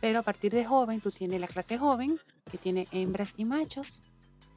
Pero 0.00 0.18
a 0.20 0.22
partir 0.22 0.52
de 0.52 0.64
joven, 0.64 1.00
tú 1.00 1.10
tienes 1.10 1.40
la 1.40 1.46
clase 1.46 1.78
joven, 1.78 2.20
que 2.50 2.58
tiene 2.58 2.86
hembras 2.92 3.32
y 3.36 3.44
machos, 3.44 4.02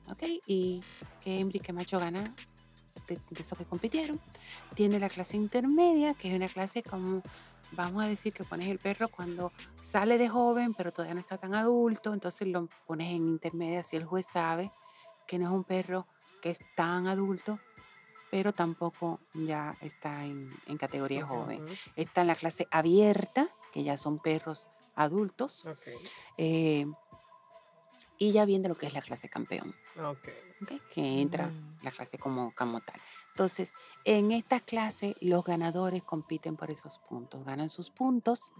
¿ok? 0.10 0.24
Y 0.46 0.82
qué 1.24 1.40
hembra 1.40 1.58
y 1.58 1.60
qué 1.62 1.74
macho 1.74 2.00
gana 2.00 2.24
de, 3.08 3.16
de 3.30 3.42
esos 3.42 3.58
que 3.58 3.66
compitieron. 3.66 4.20
Tiene 4.76 5.00
la 5.00 5.10
clase 5.10 5.38
intermedia, 5.38 6.14
que 6.14 6.30
es 6.30 6.36
una 6.36 6.50
clase 6.50 6.84
como, 6.84 7.22
vamos 7.72 8.04
a 8.04 8.08
decir 8.08 8.34
que 8.34 8.44
pones 8.44 8.68
el 8.68 8.80
perro 8.80 9.08
cuando 9.08 9.52
sale 9.82 10.18
de 10.18 10.30
joven, 10.30 10.74
pero 10.74 10.92
todavía 10.92 11.16
no 11.16 11.22
está 11.22 11.38
tan 11.38 11.54
adulto, 11.56 12.14
entonces 12.14 12.48
lo 12.48 12.68
pones 12.86 13.10
en 13.10 13.28
intermedia, 13.28 13.84
si 13.84 13.96
el 13.96 14.06
juez 14.06 14.26
sabe 14.32 14.72
que 15.28 15.40
no 15.40 15.46
es 15.46 15.52
un 15.52 15.64
perro 15.64 16.08
que 16.42 16.50
es 16.52 16.60
tan 16.76 17.08
adulto, 17.08 17.60
pero 18.32 18.54
tampoco 18.54 19.20
ya 19.34 19.76
está 19.82 20.26
en, 20.26 20.52
en 20.68 20.78
categoría 20.78 21.26
joven. 21.26 21.64
Ujú, 21.64 21.74
Está 21.96 22.22
en 22.22 22.28
la 22.28 22.36
clase 22.36 22.68
abierta, 22.72 23.48
que 23.72 23.84
ya 23.84 23.98
son 23.98 24.20
perros 24.20 24.68
adultos, 25.00 25.66
eh, 26.38 26.86
y 28.18 28.32
ya 28.32 28.46
viene 28.46 28.68
lo 28.68 28.76
que 28.76 28.86
es 28.88 28.94
la 28.94 29.02
clase 29.02 29.30
campeón, 29.30 29.74
que 30.94 31.22
entra 31.22 31.48
Mm. 31.48 31.80
la 31.84 31.92
clase 31.92 32.18
como, 32.18 32.54
como 32.54 32.82
tal. 32.82 33.00
Entonces, 33.30 33.74
en 34.04 34.32
estas 34.32 34.62
clases, 34.64 35.16
los 35.22 35.44
ganadores 35.44 36.04
compiten 36.04 36.58
por 36.58 36.70
esos 36.72 37.00
puntos. 37.00 37.44
Ganan 37.46 37.70
sus 37.70 37.90
puntos, 37.90 38.54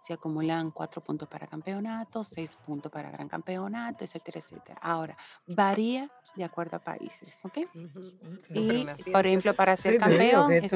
se 0.00 0.12
acumulan 0.14 0.70
cuatro 0.70 1.02
puntos 1.02 1.28
para 1.28 1.46
campeonato, 1.46 2.24
seis 2.24 2.56
puntos 2.56 2.90
para 2.90 3.10
gran 3.10 3.28
campeonato, 3.28 4.04
etcétera, 4.04 4.40
etcétera. 4.40 4.78
Ahora, 4.82 5.16
varía 5.46 6.10
de 6.34 6.44
acuerdo 6.44 6.76
a 6.76 6.80
países, 6.80 7.38
¿ok? 7.44 7.58
Y, 8.54 8.86
por 9.12 9.26
ejemplo, 9.26 9.54
para 9.54 9.76
ser 9.76 9.94
Sí, 9.94 9.98
te 9.98 10.04
digo 10.10 10.20
campeón, 10.20 10.52
es- 10.52 10.70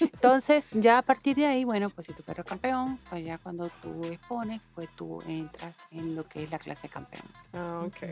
entonces, 0.00 0.66
ya 0.72 0.98
a 0.98 1.02
partir 1.02 1.36
de 1.36 1.46
ahí, 1.46 1.64
bueno, 1.64 1.90
pues 1.90 2.06
si 2.06 2.14
tu 2.14 2.22
perro 2.22 2.42
es 2.42 2.46
campeón, 2.48 2.98
pues 3.10 3.24
ya 3.24 3.38
cuando 3.38 3.68
tú 3.82 4.04
expones, 4.06 4.62
pues 4.74 4.88
tú 4.96 5.20
entras 5.26 5.78
en 5.90 6.14
lo 6.14 6.24
que 6.24 6.44
es 6.44 6.50
la 6.50 6.58
clase 6.58 6.88
campeón. 6.88 7.24
Ah, 7.52 7.82
ok. 7.86 8.02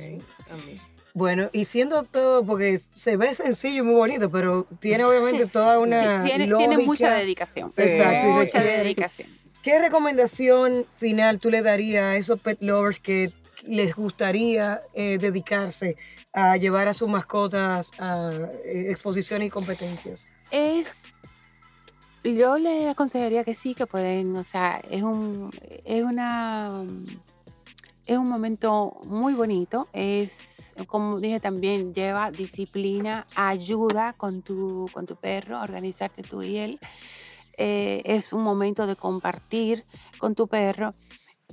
A 0.50 0.56
mí. 0.56 0.76
Bueno, 1.14 1.50
y 1.52 1.66
siendo 1.66 2.04
todo, 2.04 2.44
porque 2.44 2.78
se 2.78 3.16
ve 3.16 3.34
sencillo 3.34 3.82
y 3.82 3.86
muy 3.86 3.94
bonito, 3.94 4.30
pero 4.30 4.66
tiene 4.80 5.04
obviamente 5.04 5.46
toda 5.46 5.78
una. 5.80 6.18
Sí, 6.20 6.28
tiene, 6.28 6.46
tiene 6.54 6.78
mucha 6.78 7.14
dedicación. 7.14 7.72
Exacto, 7.76 8.28
Mucha 8.30 8.62
dedicación. 8.62 9.28
¿Qué 9.62 9.78
recomendación 9.78 10.86
final 10.96 11.38
tú 11.38 11.50
le 11.50 11.62
darías 11.62 12.04
a 12.04 12.16
esos 12.16 12.40
pet 12.40 12.58
lovers 12.60 12.98
que 12.98 13.30
les 13.64 13.94
gustaría 13.94 14.80
eh, 14.92 15.18
dedicarse 15.18 15.96
a 16.32 16.56
llevar 16.56 16.88
a 16.88 16.94
sus 16.94 17.08
mascotas 17.08 17.92
a 17.98 18.30
eh, 18.64 18.86
exposiciones 18.90 19.46
y 19.46 19.50
competencias? 19.50 20.26
Es, 20.50 20.88
yo 22.24 22.58
le 22.58 22.88
aconsejaría 22.88 23.44
que 23.44 23.54
sí, 23.54 23.74
que 23.74 23.86
pueden, 23.86 24.36
o 24.36 24.44
sea, 24.44 24.82
es 24.90 25.02
un, 25.02 25.50
es 25.84 26.02
una, 26.02 26.84
es 28.06 28.18
un 28.18 28.28
momento 28.28 28.98
muy 29.04 29.34
bonito, 29.34 29.88
es, 29.92 30.74
como 30.86 31.20
dije 31.20 31.40
también, 31.40 31.94
lleva 31.94 32.30
disciplina, 32.30 33.26
ayuda 33.36 34.12
con 34.14 34.42
tu, 34.42 34.88
con 34.92 35.06
tu 35.06 35.16
perro, 35.16 35.56
a 35.56 35.62
organizarte 35.62 36.22
tú 36.22 36.42
y 36.42 36.56
él. 36.56 36.80
Eh, 37.58 38.02
es 38.04 38.32
un 38.32 38.42
momento 38.42 38.86
de 38.86 38.96
compartir 38.96 39.84
con 40.18 40.34
tu 40.34 40.48
perro 40.48 40.94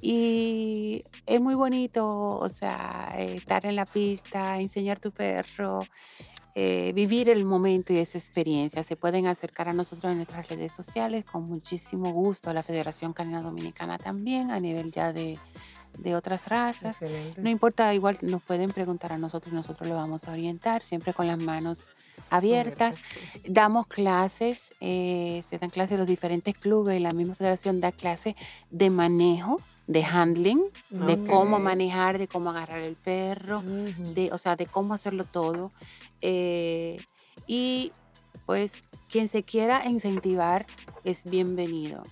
y 0.02 1.04
es 1.26 1.42
muy 1.42 1.56
bonito, 1.56 2.08
o 2.08 2.50
sea, 2.50 3.14
estar 3.18 3.66
en 3.66 3.76
la 3.76 3.86
pista, 3.86 4.60
enseñar 4.60 5.00
tu 5.00 5.12
perro, 5.12 5.82
eh, 6.56 6.94
vivir 6.96 7.30
el 7.30 7.46
momento 7.46 7.94
y 7.94 7.98
esa 7.98 8.18
experiencia. 8.18 8.82
Se 8.84 8.96
pueden 8.96 9.28
acercar 9.28 9.68
a 9.70 9.74
nosotros 9.74 10.12
en 10.12 10.18
nuestras 10.18 10.48
redes 10.48 10.72
sociales 10.72 11.26
con 11.26 11.44
muchísimo 11.44 12.12
gusto, 12.12 12.50
a 12.50 12.54
la 12.54 12.64
Federación 12.64 13.14
Canina 13.14 13.42
Dominicana 13.42 13.98
también, 13.98 14.52
a 14.52 14.60
nivel 14.60 14.92
ya 14.92 15.12
de, 15.14 15.38
de 15.98 16.16
otras 16.16 16.48
razas. 16.48 17.02
Excelente. 17.02 17.42
No 17.42 17.50
importa, 17.50 17.94
igual 17.94 18.18
nos 18.22 18.42
pueden 18.42 18.72
preguntar 18.72 19.14
a 19.14 19.18
nosotros 19.18 19.54
nosotros 19.54 19.88
lo 19.90 19.96
vamos 19.96 20.28
a 20.28 20.32
orientar, 20.32 20.82
siempre 20.82 21.14
con 21.14 21.28
las 21.28 21.38
manos 21.38 21.90
abiertas. 22.30 22.98
Damos 23.48 23.88
clases, 23.88 24.74
eh, 24.80 25.44
se 25.48 25.58
dan 25.58 25.70
clases 25.70 25.98
los 25.98 26.08
diferentes 26.08 26.56
clubes, 26.58 27.02
la 27.02 27.14
misma 27.14 27.36
federación 27.36 27.82
da 27.82 27.92
clases 27.92 28.36
de 28.70 28.90
manejo, 28.90 29.60
de 29.88 30.04
handling, 30.04 30.62
de 30.92 31.26
cómo 31.26 31.60
manejar, 31.60 32.20
de 32.20 32.28
cómo 32.28 32.52
agarrar 32.52 32.80
el 32.80 32.96
perro, 32.96 33.64
de, 33.64 34.30
o 34.32 34.38
sea, 34.38 34.56
de 34.56 34.68
cómo 34.68 34.94
hacerlo 34.94 35.26
todo. 35.26 35.72
eh, 36.22 36.98
y 37.48 37.92
pues 38.46 38.74
quien 39.10 39.28
se 39.28 39.44
quiera 39.44 39.88
incentivar 39.88 40.66
es 41.04 41.24
bienvenido. 41.24 42.04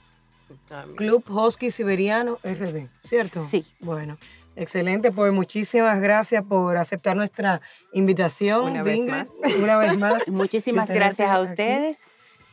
Club 0.96 1.24
Husky 1.30 1.72
Siberiano 1.72 2.40
RD, 2.44 2.88
¿cierto? 3.04 3.46
Sí. 3.50 3.66
Bueno, 3.80 4.18
excelente. 4.56 5.12
Pues 5.12 5.32
muchísimas 5.34 6.02
gracias 6.02 6.44
por 6.44 6.78
aceptar 6.78 7.16
nuestra 7.16 7.62
invitación. 7.94 8.72
Una 8.72 8.84
vez 8.84 8.98
Ingrid, 8.98 9.12
más. 9.12 9.28
Una 9.62 9.78
vez 9.78 9.98
más. 9.98 10.28
Muchísimas 10.32 10.90
gracias 10.90 11.30
a 11.30 11.36
aquí. 11.36 11.44
ustedes. 11.44 12.02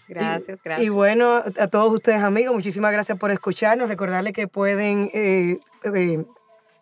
Gracias, 0.06 0.58
Y 0.58 0.62
gracias. 0.64 0.90
bueno, 0.90 1.42
a 1.58 1.66
todos 1.68 1.90
ustedes 1.92 2.22
amigos, 2.22 2.54
muchísimas 2.54 2.92
gracias 2.92 3.18
por 3.18 3.30
escucharnos. 3.30 3.88
Recordarles 3.88 4.34
que 4.34 4.46
pueden 4.48 5.10
eh, 5.14 5.60
eh, 5.94 6.24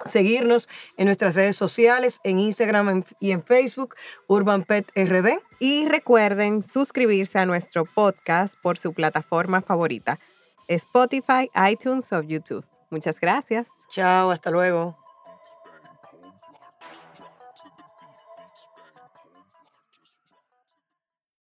seguirnos 0.04 0.68
en 0.96 1.06
nuestras 1.06 1.36
redes 1.36 1.54
sociales, 1.54 2.18
en 2.24 2.40
Instagram 2.40 3.04
y 3.20 3.30
en 3.30 3.44
Facebook, 3.44 3.94
Urban 4.26 4.64
Pet 4.64 4.90
RD. 4.96 5.38
Y 5.60 5.86
recuerden 5.86 6.64
suscribirse 6.64 7.38
a 7.38 7.46
nuestro 7.46 7.84
podcast 7.84 8.54
por 8.60 8.76
su 8.76 8.92
plataforma 8.92 9.62
favorita, 9.62 10.18
Spotify, 10.68 11.50
iTunes 11.70 12.12
o 12.12 12.22
YouTube. 12.22 12.64
Muchas 12.90 13.20
gracias. 13.20 13.86
Chao, 13.90 14.30
hasta 14.30 14.50
luego. 14.50 15.01